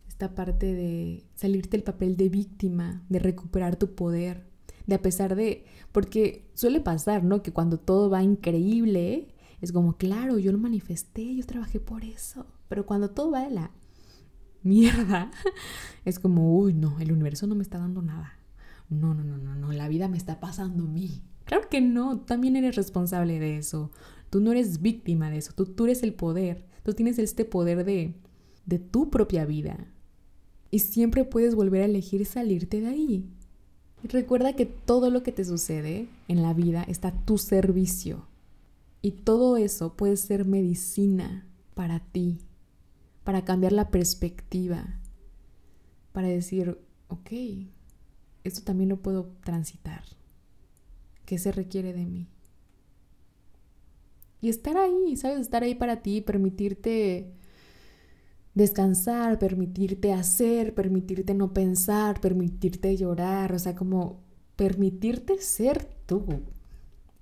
Esta 0.09 0.35
parte 0.35 0.75
de 0.75 1.25
salirte 1.35 1.77
del 1.77 1.85
papel 1.85 2.17
de 2.17 2.29
víctima, 2.29 3.03
de 3.09 3.19
recuperar 3.19 3.77
tu 3.77 3.95
poder, 3.95 4.47
de 4.87 4.95
a 4.95 5.03
pesar 5.03 5.37
de, 5.37 5.67
porque 5.93 6.51
suele 6.55 6.81
pasar, 6.81 7.23
¿no? 7.23 7.43
Que 7.43 7.53
cuando 7.53 7.79
todo 7.79 8.09
va 8.09 8.23
increíble, 8.23 9.29
es 9.61 9.71
como, 9.71 9.97
claro, 9.97 10.39
yo 10.39 10.51
lo 10.51 10.59
manifesté, 10.59 11.35
yo 11.35 11.45
trabajé 11.45 11.79
por 11.79 12.05
eso, 12.05 12.47
pero 12.69 12.87
cuando 12.87 13.11
todo 13.11 13.31
va 13.33 13.43
de 13.43 13.51
la 13.51 13.71
mierda, 14.63 15.31
es 16.05 16.19
como, 16.19 16.59
uy, 16.59 16.73
no, 16.73 16.99
el 17.01 17.13
universo 17.13 17.47
no 17.47 17.55
me 17.55 17.63
está 17.63 17.79
dando 17.79 18.03
nada. 18.03 18.38
No, 18.91 19.15
no, 19.15 19.23
no, 19.23 19.39
no, 19.39 19.55
no, 19.55 19.73
la 19.73 19.89
vida 19.89 20.09
me 20.09 20.17
está 20.17 20.41
pasando 20.41 20.85
a 20.85 20.89
mí. 20.89 21.23
Claro 21.45 21.69
que 21.69 21.81
no, 21.81 22.21
también 22.21 22.57
eres 22.57 22.77
responsable 22.77 23.39
de 23.39 23.59
eso. 23.59 23.91
Tú 24.31 24.41
no 24.41 24.53
eres 24.53 24.81
víctima 24.81 25.31
de 25.31 25.39
eso, 25.39 25.53
tú, 25.55 25.67
tú 25.67 25.85
eres 25.85 26.03
el 26.03 26.15
poder. 26.15 26.67
Tú 26.83 26.95
tienes 26.95 27.19
este 27.19 27.45
poder 27.45 27.85
de, 27.85 28.15
de 28.67 28.79
tu 28.79 29.11
propia 29.11 29.45
vida. 29.45 29.93
Y 30.71 30.81
siempre 30.81 31.25
puedes 31.25 31.55
volver 31.55 31.83
a 31.83 31.87
elegir 31.87 32.25
salirte 32.27 32.81
de 32.81 32.87
ahí. 32.87 33.31
Y 34.03 34.09
recuerda 34.09 34.55
que 34.55 34.67
todo 34.67 35.11
lo 35.11 35.23
que 35.23 35.33
te 35.33 35.45
sucede 35.45 36.09
en 36.29 36.43
la 36.43 36.55
vida 36.55 36.83
está 36.85 37.09
a 37.09 37.25
tu 37.25 37.39
servicio. 37.39 38.27
Y 39.03 39.13
todo 39.13 39.57
eso 39.57 39.97
puede 39.97 40.17
ser 40.17 40.45
medicina 40.45 41.47
para 41.75 42.01
ti, 42.01 42.39
para 43.25 43.45
cambiar 43.45 43.73
la 43.73 43.91
perspectiva, 43.91 45.01
para 46.13 46.29
decir, 46.29 46.79
ok, 47.09 47.31
esto 48.49 48.63
también 48.63 48.89
lo 48.91 49.01
puedo 49.01 49.31
transitar. 49.45 50.03
¿Qué 51.25 51.39
se 51.39 51.53
requiere 51.53 51.93
de 51.93 52.07
mí? 52.07 52.27
Y 54.41 54.49
estar 54.49 54.77
ahí, 54.77 55.17
¿sabes? 55.17 55.41
Estar 55.41 55.63
ahí 55.63 55.75
para 55.75 56.03
ti, 56.03 56.21
permitirte 56.21 57.33
descansar, 58.55 59.39
permitirte 59.39 60.13
hacer, 60.13 60.75
permitirte 60.75 61.35
no 61.35 61.53
pensar, 61.53 62.21
permitirte 62.21 62.97
llorar, 62.97 63.53
o 63.53 63.59
sea, 63.59 63.75
como 63.75 64.21
permitirte 64.57 65.41
ser 65.41 65.89
tú, 66.07 66.25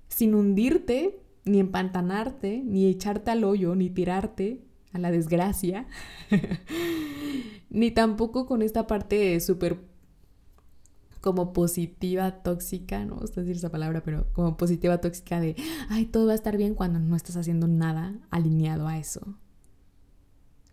sin 0.07 0.33
hundirte, 0.33 1.19
ni 1.45 1.59
empantanarte, 1.59 2.63
ni 2.65 2.87
echarte 2.87 3.31
al 3.31 3.43
hoyo, 3.43 3.75
ni 3.75 3.89
tirarte, 3.89 4.61
a 4.93 4.99
la 4.99 5.11
desgracia, 5.11 5.85
ni 7.69 7.91
tampoco 7.91 8.45
con 8.45 8.61
esta 8.61 8.87
parte 8.87 9.39
súper 9.39 9.79
como 11.21 11.53
positiva 11.53 12.43
tóxica, 12.43 13.05
no 13.05 13.15
gusta 13.17 13.41
decir 13.41 13.57
esa 13.57 13.71
palabra, 13.71 14.03
pero 14.03 14.31
como 14.33 14.57
positiva 14.57 14.99
tóxica 14.99 15.39
de, 15.39 15.55
ay, 15.89 16.05
todo 16.05 16.27
va 16.27 16.31
a 16.33 16.35
estar 16.35 16.57
bien 16.57 16.75
cuando 16.75 16.99
no 16.99 17.15
estás 17.15 17.37
haciendo 17.37 17.67
nada 17.67 18.19
alineado 18.29 18.87
a 18.87 18.97
eso. 18.97 19.37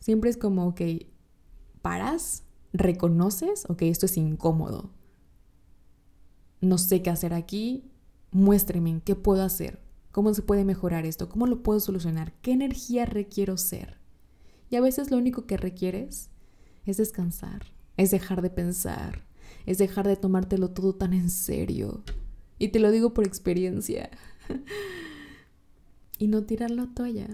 Siempre 0.01 0.31
es 0.31 0.37
como, 0.37 0.67
ok, 0.67 0.81
paras, 1.83 2.45
reconoces, 2.73 3.65
ok, 3.69 3.83
esto 3.83 4.07
es 4.07 4.17
incómodo. 4.17 4.91
No 6.61 6.79
sé 6.79 7.03
qué 7.03 7.11
hacer 7.11 7.35
aquí, 7.35 7.91
muéstreme 8.31 9.01
qué 9.05 9.15
puedo 9.15 9.43
hacer, 9.43 9.81
cómo 10.11 10.35
se 10.35 10.43
puede 10.43 10.65
mejorar 10.65 11.07
esto, 11.07 11.29
cómo 11.29 11.47
lo 11.47 11.63
puedo 11.63 11.81
solucionar, 11.81 12.35
qué 12.43 12.53
energía 12.53 13.07
requiero 13.07 13.57
ser. 13.57 13.99
Y 14.71 14.77
a 14.77 14.81
veces 14.81 15.11
lo 15.11 15.17
único 15.17 15.47
que 15.47 15.57
requieres 15.57 16.31
es 16.85 16.97
descansar, 16.97 17.67
es 17.97 18.11
dejar 18.11 18.43
de 18.43 18.51
pensar, 18.51 19.25
es 19.67 19.79
dejar 19.79 20.07
de 20.07 20.17
tomártelo 20.17 20.71
todo 20.71 20.95
tan 20.95 21.13
en 21.13 21.31
serio. 21.31 22.03
Y 22.59 22.69
te 22.69 22.81
lo 22.81 22.91
digo 22.91 23.15
por 23.15 23.27
experiencia. 23.27 24.11
y 26.19 26.29
no 26.29 26.45
tirar 26.45 26.71
la 26.71 26.87
toalla. 26.95 27.29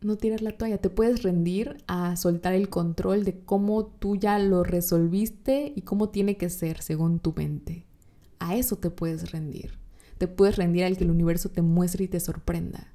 No 0.00 0.16
tirar 0.16 0.42
la 0.42 0.56
toalla. 0.56 0.78
Te 0.78 0.90
puedes 0.90 1.22
rendir 1.22 1.82
a 1.86 2.16
soltar 2.16 2.54
el 2.54 2.68
control 2.68 3.24
de 3.24 3.40
cómo 3.40 3.86
tú 3.86 4.16
ya 4.16 4.38
lo 4.38 4.64
resolviste 4.64 5.72
y 5.74 5.82
cómo 5.82 6.08
tiene 6.10 6.36
que 6.36 6.50
ser 6.50 6.82
según 6.82 7.18
tu 7.18 7.32
mente. 7.34 7.86
A 8.38 8.56
eso 8.56 8.76
te 8.76 8.90
puedes 8.90 9.32
rendir. 9.32 9.78
Te 10.18 10.28
puedes 10.28 10.56
rendir 10.56 10.84
al 10.84 10.96
que 10.96 11.04
el 11.04 11.10
universo 11.10 11.50
te 11.50 11.62
muestre 11.62 12.04
y 12.04 12.08
te 12.08 12.20
sorprenda 12.20 12.94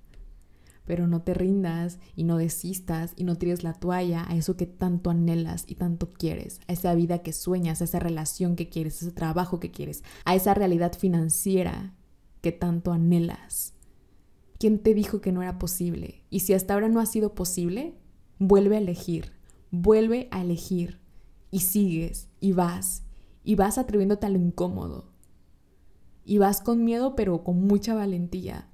pero 0.86 1.08
no 1.08 1.22
te 1.22 1.34
rindas 1.34 2.00
y 2.16 2.24
no 2.24 2.38
desistas 2.38 3.14
y 3.16 3.24
no 3.24 3.36
tires 3.36 3.64
la 3.64 3.74
toalla 3.74 4.26
a 4.28 4.36
eso 4.36 4.56
que 4.56 4.66
tanto 4.66 5.10
anhelas 5.10 5.66
y 5.68 5.76
tanto 5.76 6.14
quieres, 6.14 6.62
a 6.68 6.74
esa 6.74 6.94
vida 6.96 7.20
que 7.20 7.34
sueñas, 7.34 7.82
a 7.82 7.86
esa 7.86 8.00
relación 8.00 8.56
que 8.56 8.70
quieres, 8.70 9.02
a 9.02 9.06
ese 9.08 9.16
trabajo 9.16 9.60
que 9.60 9.72
quieres, 9.72 10.04
a 10.24 10.36
esa 10.36 10.54
realidad 10.54 10.94
financiera 10.94 11.94
que 12.42 12.52
tanto 12.52 12.92
anhelas. 12.92 13.74
¿Quién 14.60 14.80
te 14.80 14.94
dijo 14.94 15.20
que 15.20 15.32
no 15.32 15.42
era 15.42 15.60
posible? 15.60 16.24
Y 16.30 16.42
si 16.42 16.54
hasta 16.54 16.74
ahora 16.74 16.88
no 16.88 17.00
ha 17.00 17.06
sido 17.06 17.36
posible, 17.36 17.96
vuelve 18.40 18.76
a 18.76 18.80
elegir, 18.80 19.34
vuelve 19.72 20.28
a 20.32 20.42
elegir 20.42 21.00
y 21.52 21.60
sigues 21.60 22.30
y 22.40 22.54
vas 22.54 23.04
y 23.44 23.56
vas 23.56 23.78
atreviéndote 23.78 24.26
a 24.26 24.30
lo 24.30 24.40
incómodo. 24.40 25.12
Y 26.24 26.38
vas 26.38 26.62
con 26.62 26.84
miedo 26.84 27.16
pero 27.16 27.44
con 27.44 27.62
mucha 27.62 27.94
valentía 27.94 28.70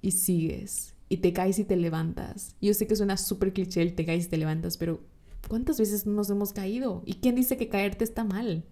y 0.00 0.12
sigues 0.12 0.94
y 1.12 1.18
te 1.18 1.34
caes 1.34 1.58
y 1.58 1.64
te 1.64 1.76
levantas. 1.76 2.56
Yo 2.62 2.72
sé 2.72 2.86
que 2.86 2.96
suena 2.96 3.18
súper 3.18 3.52
cliché 3.52 3.82
el 3.82 3.94
te 3.94 4.06
caes 4.06 4.24
y 4.24 4.28
te 4.30 4.38
levantas, 4.38 4.78
pero 4.78 5.02
¿cuántas 5.46 5.78
veces 5.78 6.06
nos 6.06 6.30
hemos 6.30 6.54
caído? 6.54 7.02
¿Y 7.04 7.16
quién 7.16 7.34
dice 7.34 7.58
que 7.58 7.68
caerte 7.68 8.02
está 8.02 8.24
mal? 8.24 8.64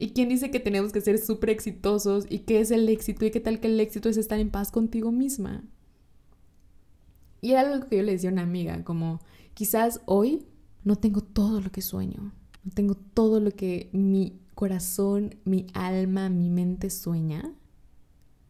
¿Y 0.00 0.10
quién 0.10 0.28
dice 0.28 0.50
que 0.50 0.58
tenemos 0.58 0.90
que 0.90 1.00
ser 1.00 1.18
súper 1.18 1.50
exitosos? 1.50 2.26
¿Y 2.28 2.40
qué 2.40 2.58
es 2.58 2.72
el 2.72 2.88
éxito? 2.88 3.24
¿Y 3.24 3.30
qué 3.30 3.38
tal 3.38 3.60
que 3.60 3.68
el 3.68 3.78
éxito 3.78 4.08
es 4.08 4.16
estar 4.16 4.40
en 4.40 4.50
paz 4.50 4.72
contigo 4.72 5.12
misma? 5.12 5.62
Y 7.42 7.52
era 7.52 7.60
algo 7.60 7.86
que 7.86 7.98
yo 7.98 8.02
le 8.02 8.10
decía 8.10 8.30
a 8.30 8.32
una 8.32 8.42
amiga, 8.42 8.82
como 8.82 9.20
quizás 9.54 10.00
hoy 10.04 10.46
no 10.82 10.96
tengo 10.96 11.20
todo 11.20 11.60
lo 11.60 11.70
que 11.70 11.80
sueño, 11.80 12.32
no 12.64 12.72
tengo 12.74 12.96
todo 12.96 13.38
lo 13.38 13.52
que 13.52 13.88
mi 13.92 14.40
corazón, 14.56 15.36
mi 15.44 15.68
alma, 15.74 16.28
mi 16.28 16.50
mente 16.50 16.90
sueña, 16.90 17.54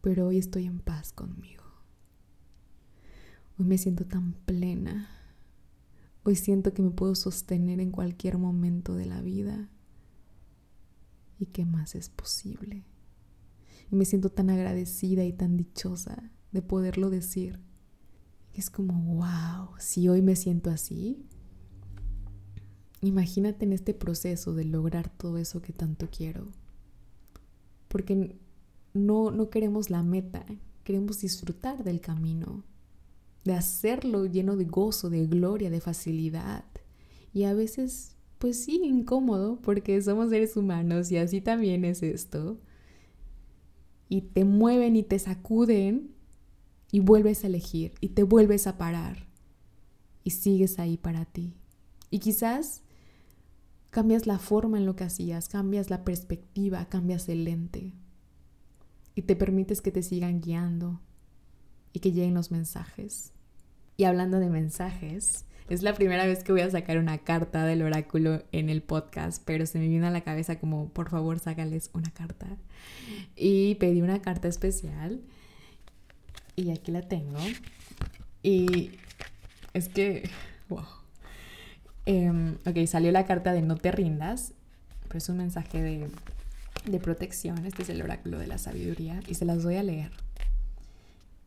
pero 0.01 0.25
hoy 0.25 0.39
estoy 0.39 0.65
en 0.65 0.79
paz 0.79 1.13
conmigo. 1.13 1.58
Hoy 3.59 3.65
me 3.65 3.77
siento 3.77 4.05
tan 4.05 4.31
plena. 4.45 5.09
Hoy 6.23 6.37
siento 6.37 6.73
que 6.73 6.81
me 6.81 6.91
puedo 6.91 7.13
sostener 7.13 7.81
en 7.81 7.91
cualquier 7.91 8.37
momento 8.37 8.95
de 8.95 9.05
la 9.05 9.21
vida. 9.21 9.69
¿Y 11.39 11.47
qué 11.47 11.65
más 11.65 11.93
es 11.93 12.07
posible? 12.07 12.85
Y 13.91 13.97
me 13.97 14.05
siento 14.05 14.29
tan 14.29 14.49
agradecida 14.49 15.25
y 15.25 15.33
tan 15.33 15.57
dichosa 15.57 16.31
de 16.53 16.61
poderlo 16.61 17.09
decir. 17.09 17.59
Es 18.53 18.69
como, 18.69 19.15
wow, 19.15 19.71
si 19.77 20.07
hoy 20.07 20.21
me 20.21 20.37
siento 20.37 20.69
así, 20.69 21.25
imagínate 23.01 23.65
en 23.65 23.73
este 23.73 23.93
proceso 23.93 24.53
de 24.53 24.63
lograr 24.63 25.09
todo 25.09 25.37
eso 25.37 25.61
que 25.61 25.73
tanto 25.73 26.07
quiero. 26.09 26.47
Porque 27.89 28.39
no, 28.93 29.31
no 29.31 29.49
queremos 29.49 29.89
la 29.89 30.01
meta, 30.01 30.45
queremos 30.85 31.19
disfrutar 31.19 31.83
del 31.83 31.99
camino 31.99 32.63
de 33.49 33.55
hacerlo 33.55 34.25
lleno 34.25 34.55
de 34.55 34.65
gozo, 34.65 35.09
de 35.09 35.25
gloria, 35.25 35.69
de 35.69 35.81
facilidad. 35.81 36.65
Y 37.33 37.43
a 37.43 37.53
veces, 37.53 38.15
pues 38.37 38.63
sí, 38.63 38.81
incómodo, 38.83 39.59
porque 39.61 40.01
somos 40.01 40.29
seres 40.29 40.55
humanos 40.55 41.11
y 41.11 41.17
así 41.17 41.41
también 41.41 41.83
es 41.83 42.03
esto. 42.03 42.59
Y 44.07 44.21
te 44.21 44.45
mueven 44.45 44.95
y 44.95 45.03
te 45.03 45.17
sacuden 45.17 46.11
y 46.91 46.99
vuelves 46.99 47.43
a 47.43 47.47
elegir 47.47 47.93
y 48.01 48.09
te 48.09 48.23
vuelves 48.23 48.67
a 48.67 48.77
parar 48.77 49.27
y 50.23 50.31
sigues 50.31 50.77
ahí 50.77 50.97
para 50.97 51.25
ti. 51.25 51.55
Y 52.11 52.19
quizás 52.19 52.83
cambias 53.89 54.27
la 54.27 54.37
forma 54.37 54.77
en 54.77 54.85
lo 54.85 54.95
que 54.95 55.05
hacías, 55.05 55.49
cambias 55.49 55.89
la 55.89 56.03
perspectiva, 56.03 56.87
cambias 56.87 57.27
el 57.29 57.45
lente 57.45 57.93
y 59.15 59.23
te 59.23 59.35
permites 59.35 59.81
que 59.81 59.91
te 59.91 60.03
sigan 60.03 60.39
guiando, 60.39 61.01
y 61.93 61.99
que 61.99 62.11
lleguen 62.11 62.33
los 62.33 62.51
mensajes. 62.51 63.33
Y 63.99 64.05
hablando 64.05 64.39
de 64.39 64.49
mensajes, 64.49 65.43
es 65.67 65.83
la 65.83 65.93
primera 65.93 66.25
vez 66.25 66.45
que 66.45 66.53
voy 66.53 66.61
a 66.61 66.71
sacar 66.71 66.99
una 66.99 67.17
carta 67.17 67.65
del 67.65 67.81
oráculo 67.81 68.43
en 68.53 68.69
el 68.69 68.81
podcast, 68.81 69.43
pero 69.43 69.65
se 69.65 69.77
me 69.77 69.89
vino 69.89 70.07
a 70.07 70.09
la 70.09 70.21
cabeza 70.21 70.57
como, 70.57 70.87
por 70.87 71.09
favor, 71.09 71.37
sácales 71.39 71.89
una 71.91 72.09
carta. 72.09 72.47
Y 73.35 73.75
pedí 73.75 74.01
una 74.01 74.21
carta 74.21 74.47
especial 74.47 75.19
y 76.55 76.71
aquí 76.71 76.93
la 76.93 77.01
tengo. 77.01 77.39
Y 78.41 78.91
es 79.73 79.89
que, 79.89 80.29
wow. 80.69 80.85
Em, 82.05 82.55
ok, 82.65 82.85
salió 82.87 83.11
la 83.11 83.25
carta 83.25 83.51
de 83.51 83.63
no 83.63 83.75
te 83.75 83.91
rindas, 83.91 84.53
pero 85.09 85.17
es 85.17 85.27
un 85.27 85.35
mensaje 85.35 85.81
de, 85.81 86.07
de 86.85 86.99
protección. 86.99 87.65
Este 87.65 87.81
es 87.81 87.89
el 87.89 88.01
oráculo 88.01 88.39
de 88.39 88.47
la 88.47 88.59
sabiduría 88.59 89.19
y 89.27 89.33
se 89.33 89.43
las 89.43 89.61
voy 89.65 89.75
a 89.75 89.83
leer 89.83 90.11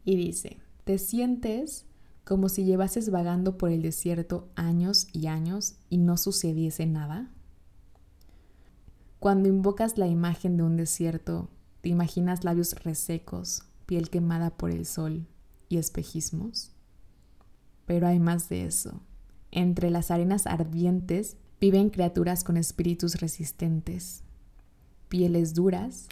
y 0.04 0.16
dice, 0.16 0.58
¿te 0.84 0.98
sientes 0.98 1.86
como 2.24 2.48
si 2.48 2.64
llevases 2.64 3.10
vagando 3.10 3.58
por 3.58 3.70
el 3.70 3.82
desierto 3.82 4.48
años 4.54 5.08
y 5.12 5.26
años 5.26 5.74
y 5.90 5.98
no 5.98 6.16
sucediese 6.16 6.86
nada? 6.86 7.30
Cuando 9.18 9.48
invocas 9.48 9.98
la 9.98 10.08
imagen 10.08 10.56
de 10.56 10.62
un 10.62 10.76
desierto, 10.76 11.48
te 11.80 11.88
imaginas 11.88 12.44
labios 12.44 12.74
resecos, 12.82 13.64
piel 13.86 14.10
quemada 14.10 14.50
por 14.50 14.70
el 14.70 14.86
sol 14.86 15.26
y 15.68 15.78
espejismos. 15.78 16.72
Pero 17.86 18.06
hay 18.06 18.18
más 18.18 18.48
de 18.48 18.64
eso. 18.64 19.00
Entre 19.50 19.90
las 19.90 20.10
arenas 20.10 20.46
ardientes 20.46 21.36
viven 21.60 21.90
criaturas 21.90 22.42
con 22.42 22.56
espíritus 22.56 23.20
resistentes, 23.20 24.24
pieles 25.08 25.54
duras 25.54 26.08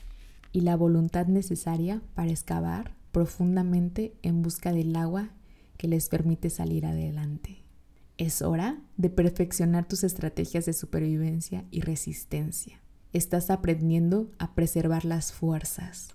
y 0.52 0.60
la 0.60 0.76
voluntad 0.76 1.26
necesaria 1.26 2.02
para 2.14 2.30
excavar 2.30 2.94
profundamente 3.12 4.14
en 4.22 4.42
busca 4.42 4.72
del 4.72 4.94
agua 4.94 5.30
que 5.80 5.88
les 5.88 6.10
permite 6.10 6.50
salir 6.50 6.84
adelante. 6.84 7.64
Es 8.18 8.42
hora 8.42 8.82
de 8.98 9.08
perfeccionar 9.08 9.88
tus 9.88 10.04
estrategias 10.04 10.66
de 10.66 10.74
supervivencia 10.74 11.64
y 11.70 11.80
resistencia. 11.80 12.82
Estás 13.14 13.48
aprendiendo 13.48 14.30
a 14.38 14.54
preservar 14.54 15.06
las 15.06 15.32
fuerzas. 15.32 16.10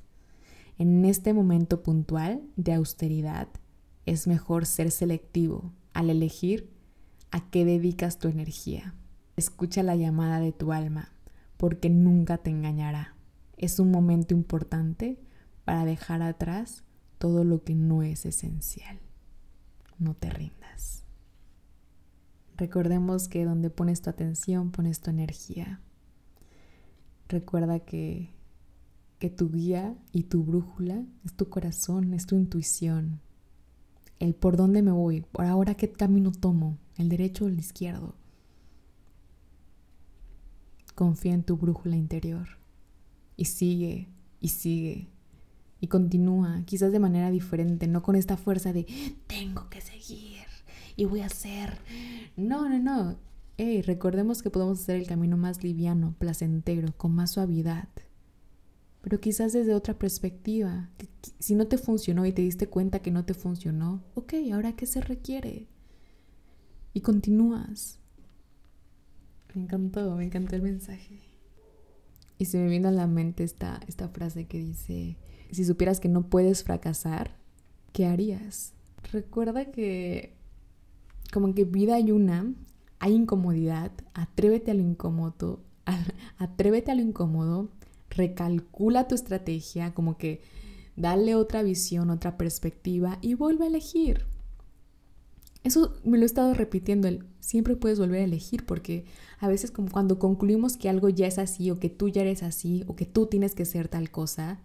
En 0.77 1.03
este 1.03 1.33
momento 1.33 1.81
puntual 1.81 2.43
de 2.57 2.73
austeridad, 2.75 3.47
es 4.05 4.27
mejor 4.27 4.67
ser 4.67 4.91
selectivo 4.91 5.73
al 5.93 6.11
elegir 6.11 6.69
a 7.31 7.49
qué 7.49 7.65
dedicas 7.65 8.19
tu 8.19 8.27
energía. 8.27 8.93
Escucha 9.35 9.81
la 9.81 9.95
llamada 9.95 10.39
de 10.39 10.51
tu 10.51 10.73
alma, 10.73 11.11
porque 11.57 11.89
nunca 11.89 12.37
te 12.37 12.51
engañará. 12.51 13.15
Es 13.57 13.79
un 13.79 13.89
momento 13.89 14.35
importante 14.35 15.17
para 15.63 15.85
dejar 15.85 16.21
atrás 16.21 16.83
todo 17.17 17.43
lo 17.43 17.63
que 17.63 17.73
no 17.73 18.03
es 18.03 18.27
esencial. 18.27 18.99
No 19.99 20.13
te 20.13 20.29
rindas. 20.29 21.03
Recordemos 22.57 23.27
que 23.27 23.45
donde 23.45 23.69
pones 23.69 24.01
tu 24.01 24.09
atención, 24.09 24.71
pones 24.71 25.01
tu 25.01 25.09
energía. 25.09 25.81
Recuerda 27.27 27.79
que, 27.79 28.29
que 29.19 29.29
tu 29.29 29.51
guía 29.51 29.97
y 30.11 30.23
tu 30.23 30.43
brújula 30.43 31.03
es 31.25 31.33
tu 31.33 31.49
corazón, 31.49 32.13
es 32.13 32.25
tu 32.25 32.35
intuición. 32.35 33.19
El 34.19 34.35
por 34.35 34.55
dónde 34.55 34.81
me 34.81 34.91
voy, 34.91 35.21
por 35.21 35.45
ahora 35.45 35.75
qué 35.75 35.91
camino 35.91 36.31
tomo, 36.31 36.77
el 36.95 37.09
derecho 37.09 37.45
o 37.45 37.47
el 37.49 37.59
izquierdo. 37.59 38.15
Confía 40.93 41.33
en 41.33 41.43
tu 41.43 41.57
brújula 41.57 41.97
interior 41.97 42.47
y 43.35 43.45
sigue 43.45 44.07
y 44.39 44.47
sigue 44.49 45.09
y 45.79 45.87
continúa, 45.87 46.63
quizás 46.65 46.91
de 46.91 46.99
manera 46.99 47.31
diferente, 47.31 47.87
no 47.87 48.01
con 48.01 48.15
esta 48.15 48.37
fuerza 48.37 48.73
de 48.73 48.85
tengo 49.27 49.69
que 49.69 49.81
seguir 49.81 50.45
y 50.95 51.05
voy 51.05 51.21
a 51.21 51.27
hacer. 51.27 51.77
No, 52.35 52.69
no, 52.69 52.79
no. 52.79 53.17
Hey, 53.57 53.81
recordemos 53.81 54.41
que 54.41 54.49
podemos 54.49 54.81
hacer 54.81 54.97
el 54.97 55.07
camino 55.07 55.37
más 55.37 55.63
liviano, 55.63 56.15
placentero, 56.17 56.93
con 56.97 57.13
más 57.13 57.31
suavidad. 57.31 57.89
Pero 59.01 59.19
quizás 59.19 59.53
desde 59.53 59.73
otra 59.75 59.97
perspectiva. 59.97 60.89
Si 61.39 61.55
no 61.55 61.67
te 61.67 61.77
funcionó 61.77 62.25
y 62.25 62.31
te 62.31 62.41
diste 62.41 62.67
cuenta 62.67 62.99
que 62.99 63.11
no 63.11 63.23
te 63.25 63.33
funcionó, 63.33 64.03
ok, 64.15 64.33
ahora 64.53 64.75
qué 64.75 64.85
se 64.85 65.01
requiere. 65.01 65.67
Y 66.93 67.01
continúas. 67.01 67.99
Me 69.53 69.63
encantó, 69.63 70.15
me 70.15 70.25
encantó 70.25 70.55
el 70.55 70.61
mensaje. 70.61 71.19
Y 72.37 72.45
se 72.45 72.57
me 72.57 72.67
vino 72.67 72.89
a 72.89 72.91
la 72.91 73.07
mente 73.07 73.43
esta, 73.43 73.79
esta 73.87 74.09
frase 74.09 74.47
que 74.47 74.57
dice, 74.57 75.17
si 75.51 75.65
supieras 75.65 75.99
que 75.99 76.09
no 76.09 76.29
puedes 76.29 76.63
fracasar, 76.63 77.37
¿qué 77.93 78.05
harías? 78.05 78.73
Recuerda 79.11 79.71
que 79.71 80.35
como 81.31 81.53
que 81.53 81.65
vida 81.65 81.95
hay 81.95 82.11
una, 82.11 82.53
hay 82.99 83.13
incomodidad, 83.13 83.91
atrévete 84.13 84.71
a 84.71 84.73
lo 84.73 84.81
incómodo, 84.81 85.61
atrévete 86.37 86.91
a 86.91 86.95
lo 86.95 87.01
incómodo, 87.01 87.69
recalcula 88.09 89.07
tu 89.07 89.15
estrategia, 89.15 89.93
como 89.93 90.17
que 90.17 90.41
dale 90.95 91.35
otra 91.35 91.63
visión, 91.63 92.09
otra 92.09 92.37
perspectiva 92.37 93.19
y 93.21 93.33
vuelve 93.33 93.65
a 93.65 93.67
elegir. 93.67 94.25
Eso 95.63 95.95
me 96.03 96.17
lo 96.17 96.23
he 96.23 96.27
estado 96.27 96.53
repitiendo, 96.53 97.09
siempre 97.39 97.75
puedes 97.75 97.99
volver 97.99 98.21
a 98.21 98.25
elegir 98.25 98.65
porque 98.65 99.05
a 99.39 99.47
veces 99.47 99.71
como 99.71 99.89
cuando 99.89 100.19
concluimos 100.19 100.77
que 100.77 100.89
algo 100.89 101.09
ya 101.09 101.25
es 101.27 101.39
así 101.39 101.71
o 101.71 101.79
que 101.79 101.89
tú 101.89 102.07
ya 102.07 102.21
eres 102.21 102.43
así 102.43 102.83
o 102.87 102.95
que 102.95 103.05
tú 103.05 103.25
tienes 103.25 103.55
que 103.55 103.65
ser 103.65 103.87
tal 103.87 104.11
cosa, 104.11 104.61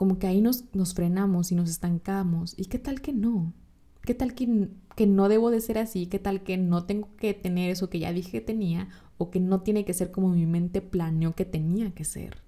como 0.00 0.18
que 0.18 0.26
ahí 0.26 0.40
nos, 0.40 0.64
nos 0.74 0.94
frenamos 0.94 1.52
y 1.52 1.54
nos 1.54 1.68
estancamos. 1.68 2.54
¿Y 2.56 2.64
qué 2.64 2.78
tal 2.78 3.02
que 3.02 3.12
no? 3.12 3.52
¿Qué 4.00 4.14
tal 4.14 4.34
que, 4.34 4.70
que 4.96 5.06
no 5.06 5.28
debo 5.28 5.50
de 5.50 5.60
ser 5.60 5.76
así? 5.76 6.06
¿Qué 6.06 6.18
tal 6.18 6.42
que 6.42 6.56
no 6.56 6.86
tengo 6.86 7.14
que 7.16 7.34
tener 7.34 7.68
eso 7.68 7.90
que 7.90 7.98
ya 7.98 8.10
dije 8.10 8.30
que 8.30 8.40
tenía? 8.40 8.88
¿O 9.18 9.30
que 9.30 9.40
no 9.40 9.60
tiene 9.60 9.84
que 9.84 9.92
ser 9.92 10.10
como 10.10 10.30
mi 10.30 10.46
mente 10.46 10.80
planeó 10.80 11.34
que 11.34 11.44
tenía 11.44 11.90
que 11.90 12.04
ser? 12.04 12.38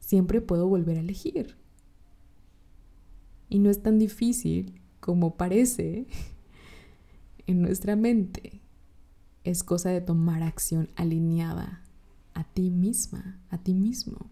Siempre 0.00 0.40
puedo 0.40 0.66
volver 0.66 0.96
a 0.96 1.02
elegir. 1.02 1.54
Y 3.48 3.60
no 3.60 3.70
es 3.70 3.80
tan 3.80 4.00
difícil 4.00 4.80
como 4.98 5.36
parece 5.36 6.08
en 7.46 7.62
nuestra 7.62 7.94
mente. 7.94 8.60
Es 9.44 9.62
cosa 9.62 9.90
de 9.90 10.00
tomar 10.00 10.42
acción 10.42 10.88
alineada 10.96 11.84
a 12.34 12.42
ti 12.42 12.72
misma, 12.72 13.40
a 13.48 13.58
ti 13.58 13.74
mismo. 13.74 14.28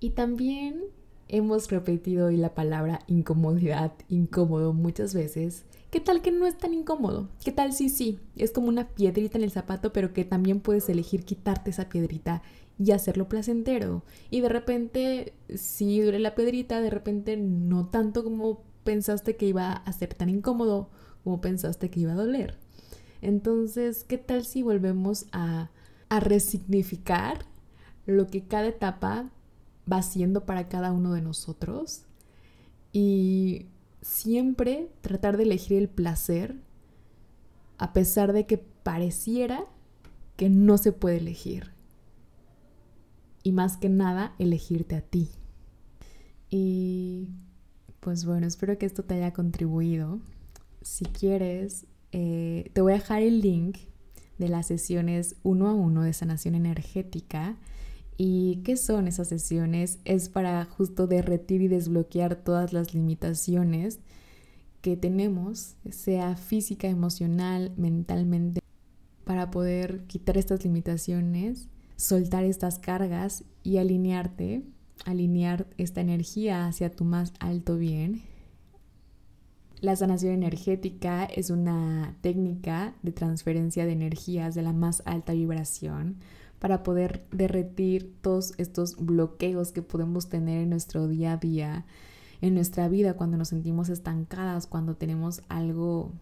Y 0.00 0.10
también 0.10 0.82
Hemos 1.28 1.70
repetido 1.70 2.26
hoy 2.26 2.36
la 2.36 2.54
palabra 2.54 3.00
incomodidad, 3.06 3.92
incómodo 4.08 4.74
muchas 4.74 5.14
veces. 5.14 5.64
¿Qué 5.90 6.00
tal 6.00 6.20
que 6.20 6.30
no 6.30 6.46
es 6.46 6.58
tan 6.58 6.74
incómodo? 6.74 7.28
¿Qué 7.42 7.50
tal 7.50 7.72
si 7.72 7.88
sí? 7.88 8.20
Es 8.36 8.50
como 8.50 8.68
una 8.68 8.88
piedrita 8.88 9.38
en 9.38 9.44
el 9.44 9.50
zapato, 9.50 9.92
pero 9.92 10.12
que 10.12 10.24
también 10.24 10.60
puedes 10.60 10.88
elegir 10.88 11.24
quitarte 11.24 11.70
esa 11.70 11.88
piedrita 11.88 12.42
y 12.78 12.90
hacerlo 12.90 13.28
placentero. 13.28 14.02
Y 14.28 14.42
de 14.42 14.48
repente 14.50 15.32
sí 15.54 16.00
duele 16.00 16.18
la 16.18 16.34
piedrita, 16.34 16.80
de 16.80 16.90
repente 16.90 17.36
no 17.38 17.86
tanto 17.86 18.22
como 18.22 18.62
pensaste 18.82 19.36
que 19.36 19.46
iba 19.46 19.72
a 19.72 19.92
ser 19.92 20.12
tan 20.14 20.28
incómodo 20.28 20.90
como 21.22 21.40
pensaste 21.40 21.90
que 21.90 22.00
iba 22.00 22.12
a 22.12 22.16
doler. 22.16 22.58
Entonces, 23.22 24.04
¿qué 24.04 24.18
tal 24.18 24.44
si 24.44 24.62
volvemos 24.62 25.24
a, 25.32 25.70
a 26.10 26.20
resignificar 26.20 27.46
lo 28.04 28.26
que 28.26 28.46
cada 28.46 28.66
etapa 28.66 29.30
va 29.90 30.02
siendo 30.02 30.46
para 30.46 30.68
cada 30.68 30.92
uno 30.92 31.12
de 31.12 31.22
nosotros 31.22 32.02
y 32.92 33.66
siempre 34.02 34.90
tratar 35.00 35.36
de 35.36 35.44
elegir 35.44 35.78
el 35.78 35.88
placer 35.88 36.56
a 37.78 37.92
pesar 37.92 38.32
de 38.32 38.46
que 38.46 38.58
pareciera 38.58 39.66
que 40.36 40.48
no 40.48 40.78
se 40.78 40.92
puede 40.92 41.18
elegir. 41.18 41.72
Y 43.42 43.52
más 43.52 43.76
que 43.76 43.88
nada, 43.88 44.34
elegirte 44.38 44.96
a 44.96 45.00
ti. 45.00 45.28
Y 46.50 47.28
pues 48.00 48.24
bueno, 48.24 48.46
espero 48.46 48.78
que 48.78 48.86
esto 48.86 49.04
te 49.04 49.14
haya 49.14 49.32
contribuido. 49.32 50.20
Si 50.82 51.04
quieres, 51.04 51.86
eh, 52.12 52.70
te 52.72 52.80
voy 52.80 52.92
a 52.92 52.96
dejar 52.96 53.22
el 53.22 53.40
link 53.40 53.78
de 54.38 54.48
las 54.48 54.66
sesiones 54.66 55.36
uno 55.42 55.68
a 55.68 55.74
uno 55.74 56.02
de 56.02 56.12
sanación 56.12 56.54
energética 56.54 57.56
¿Y 58.16 58.56
qué 58.64 58.76
son 58.76 59.08
esas 59.08 59.28
sesiones? 59.28 59.98
Es 60.04 60.28
para 60.28 60.64
justo 60.64 61.06
derretir 61.06 61.62
y 61.62 61.68
desbloquear 61.68 62.36
todas 62.36 62.72
las 62.72 62.94
limitaciones 62.94 63.98
que 64.82 64.96
tenemos, 64.96 65.76
sea 65.90 66.36
física, 66.36 66.88
emocional, 66.88 67.72
mentalmente, 67.76 68.60
para 69.24 69.50
poder 69.50 70.04
quitar 70.04 70.36
estas 70.36 70.62
limitaciones, 70.64 71.68
soltar 71.96 72.44
estas 72.44 72.78
cargas 72.78 73.44
y 73.62 73.78
alinearte, 73.78 74.62
alinear 75.06 75.66
esta 75.78 76.00
energía 76.00 76.66
hacia 76.66 76.90
tu 76.90 77.04
más 77.04 77.32
alto 77.40 77.76
bien. 77.76 78.22
La 79.80 79.96
sanación 79.96 80.34
energética 80.34 81.24
es 81.24 81.50
una 81.50 82.16
técnica 82.20 82.94
de 83.02 83.12
transferencia 83.12 83.86
de 83.86 83.92
energías 83.92 84.54
de 84.54 84.62
la 84.62 84.72
más 84.72 85.02
alta 85.04 85.32
vibración 85.32 86.18
para 86.64 86.82
poder 86.82 87.26
derretir 87.30 88.16
todos 88.22 88.54
estos 88.56 88.96
bloqueos 88.96 89.70
que 89.70 89.82
podemos 89.82 90.30
tener 90.30 90.62
en 90.62 90.70
nuestro 90.70 91.08
día 91.08 91.34
a 91.34 91.36
día, 91.36 91.84
en 92.40 92.54
nuestra 92.54 92.88
vida, 92.88 93.18
cuando 93.18 93.36
nos 93.36 93.48
sentimos 93.48 93.90
estancadas, 93.90 94.66
cuando 94.66 94.96
tenemos 94.96 95.42
algo 95.50 96.14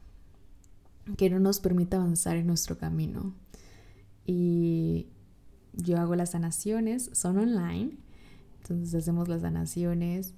que 1.17 1.31
no 1.31 1.39
nos 1.39 1.61
permite 1.61 1.95
avanzar 1.95 2.37
en 2.39 2.49
nuestro 2.49 2.77
camino. 2.77 3.33
Y 4.27 5.07
yo 5.75 5.99
hago 5.99 6.17
las 6.17 6.31
sanaciones, 6.31 7.11
son 7.13 7.39
online, 7.39 7.93
entonces 8.63 8.93
hacemos 8.97 9.29
las 9.29 9.43
sanaciones 9.43 10.35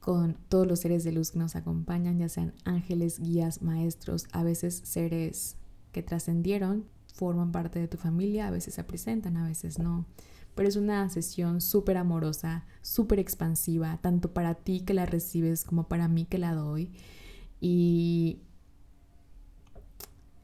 con 0.00 0.36
todos 0.50 0.66
los 0.66 0.80
seres 0.80 1.02
de 1.02 1.12
luz 1.12 1.30
que 1.30 1.38
nos 1.38 1.56
acompañan, 1.56 2.18
ya 2.18 2.28
sean 2.28 2.52
ángeles, 2.66 3.20
guías, 3.20 3.62
maestros, 3.62 4.26
a 4.32 4.42
veces 4.42 4.82
seres 4.84 5.56
que 5.92 6.02
trascendieron 6.02 6.84
forman 7.14 7.52
parte 7.52 7.78
de 7.78 7.88
tu 7.88 7.96
familia, 7.96 8.48
a 8.48 8.50
veces 8.50 8.74
se 8.74 8.84
presentan, 8.84 9.36
a 9.36 9.46
veces 9.46 9.78
no. 9.78 10.04
Pero 10.56 10.68
es 10.68 10.76
una 10.76 11.08
sesión 11.08 11.60
súper 11.60 11.96
amorosa, 11.96 12.66
súper 12.82 13.20
expansiva, 13.20 13.98
tanto 14.02 14.32
para 14.32 14.54
ti 14.54 14.80
que 14.80 14.94
la 14.94 15.06
recibes 15.06 15.64
como 15.64 15.88
para 15.88 16.08
mí 16.08 16.26
que 16.26 16.38
la 16.38 16.54
doy. 16.54 16.92
Y 17.60 18.40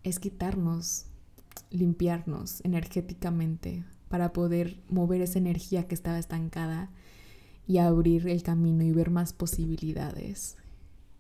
es 0.04 0.20
quitarnos, 0.20 1.06
limpiarnos 1.70 2.64
energéticamente 2.64 3.84
para 4.08 4.32
poder 4.32 4.80
mover 4.88 5.22
esa 5.22 5.38
energía 5.38 5.88
que 5.88 5.94
estaba 5.94 6.18
estancada 6.18 6.90
y 7.66 7.78
abrir 7.78 8.28
el 8.28 8.42
camino 8.42 8.84
y 8.84 8.92
ver 8.92 9.10
más 9.10 9.32
posibilidades. 9.32 10.56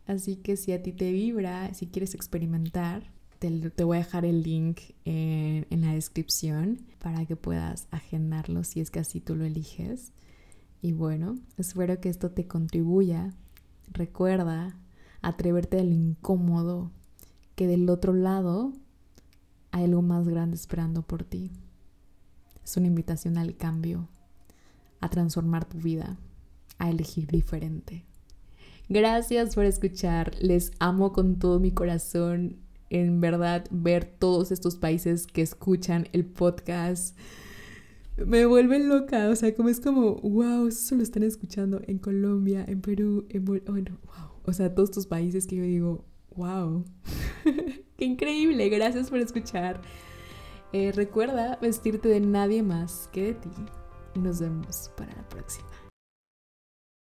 Así 0.06 0.36
que 0.36 0.56
si 0.56 0.72
a 0.72 0.82
ti 0.82 0.92
te 0.92 1.10
vibra, 1.12 1.74
si 1.74 1.86
quieres 1.88 2.14
experimentar, 2.14 3.12
te, 3.40 3.84
voy 3.84 3.96
a 3.96 4.00
dejar 4.00 4.24
el 4.24 4.42
link 4.42 4.80
en, 5.04 5.66
en, 5.70 5.80
la 5.80 5.94
descripción 5.94 6.82
para 6.98 7.24
que 7.24 7.36
puedas 7.36 7.88
agendarlo 7.90 8.64
si 8.64 8.80
es 8.80 8.90
que 8.90 9.00
así 9.00 9.20
tú 9.20 9.34
lo 9.34 9.44
eliges. 9.44 10.12
Y 10.82 10.92
bueno, 10.92 11.38
espero 11.56 12.00
que 12.00 12.10
esto 12.10 12.30
te 12.30 12.46
contribuya. 12.46 13.32
Recuerda 13.92 14.76
atreverte 15.22 15.80
a 15.80 15.84
lo 15.84 15.90
incómodo, 15.90 16.90
que 17.54 17.66
del 17.66 17.88
otro 17.88 18.12
lado 18.12 18.72
hay 19.72 19.84
algo 19.84 20.02
más 20.02 20.28
grande 20.28 20.56
esperando 20.56 21.02
por 21.02 21.24
ti. 21.24 21.50
Es 22.62 22.76
una 22.76 22.88
invitación 22.88 23.38
al 23.38 23.56
cambio, 23.56 24.08
a 25.00 25.08
transformar 25.08 25.64
tu 25.64 25.78
vida, 25.78 26.18
a 26.78 26.90
elegir 26.90 27.26
diferente. 27.26 28.04
Gracias 28.88 29.54
por 29.54 29.64
escuchar, 29.64 30.34
les 30.40 30.72
amo 30.78 31.12
con 31.12 31.38
todo 31.38 31.58
mi 31.58 31.70
corazón. 31.70 32.56
En 32.90 33.20
verdad, 33.20 33.64
ver 33.70 34.04
todos 34.04 34.52
estos 34.52 34.76
países 34.76 35.26
que 35.26 35.42
escuchan 35.42 36.08
el 36.12 36.26
podcast 36.26 37.16
me 38.26 38.46
vuelve 38.46 38.78
loca. 38.78 39.28
O 39.28 39.36
sea, 39.36 39.54
como 39.54 39.68
es 39.68 39.80
como, 39.80 40.16
wow, 40.16 40.66
eso 40.66 40.94
lo 40.94 41.02
están 41.02 41.22
escuchando 41.22 41.80
en 41.86 41.98
Colombia, 41.98 42.64
en 42.66 42.80
Perú, 42.80 43.26
en 43.30 43.44
bueno, 43.44 43.98
wow. 44.04 44.30
O 44.44 44.52
sea, 44.52 44.74
todos 44.74 44.90
estos 44.90 45.06
países 45.06 45.46
que 45.46 45.56
yo 45.56 45.62
digo, 45.62 46.04
wow. 46.36 46.84
Qué 47.96 48.04
increíble. 48.04 48.68
Gracias 48.68 49.10
por 49.10 49.18
escuchar. 49.18 49.80
Eh, 50.72 50.92
recuerda 50.92 51.58
vestirte 51.60 52.08
de 52.08 52.20
nadie 52.20 52.62
más 52.62 53.08
que 53.12 53.22
de 53.24 53.34
ti. 53.34 53.50
Nos 54.14 54.40
vemos 54.40 54.90
para 54.96 55.14
la 55.14 55.28
próxima. 55.28 55.69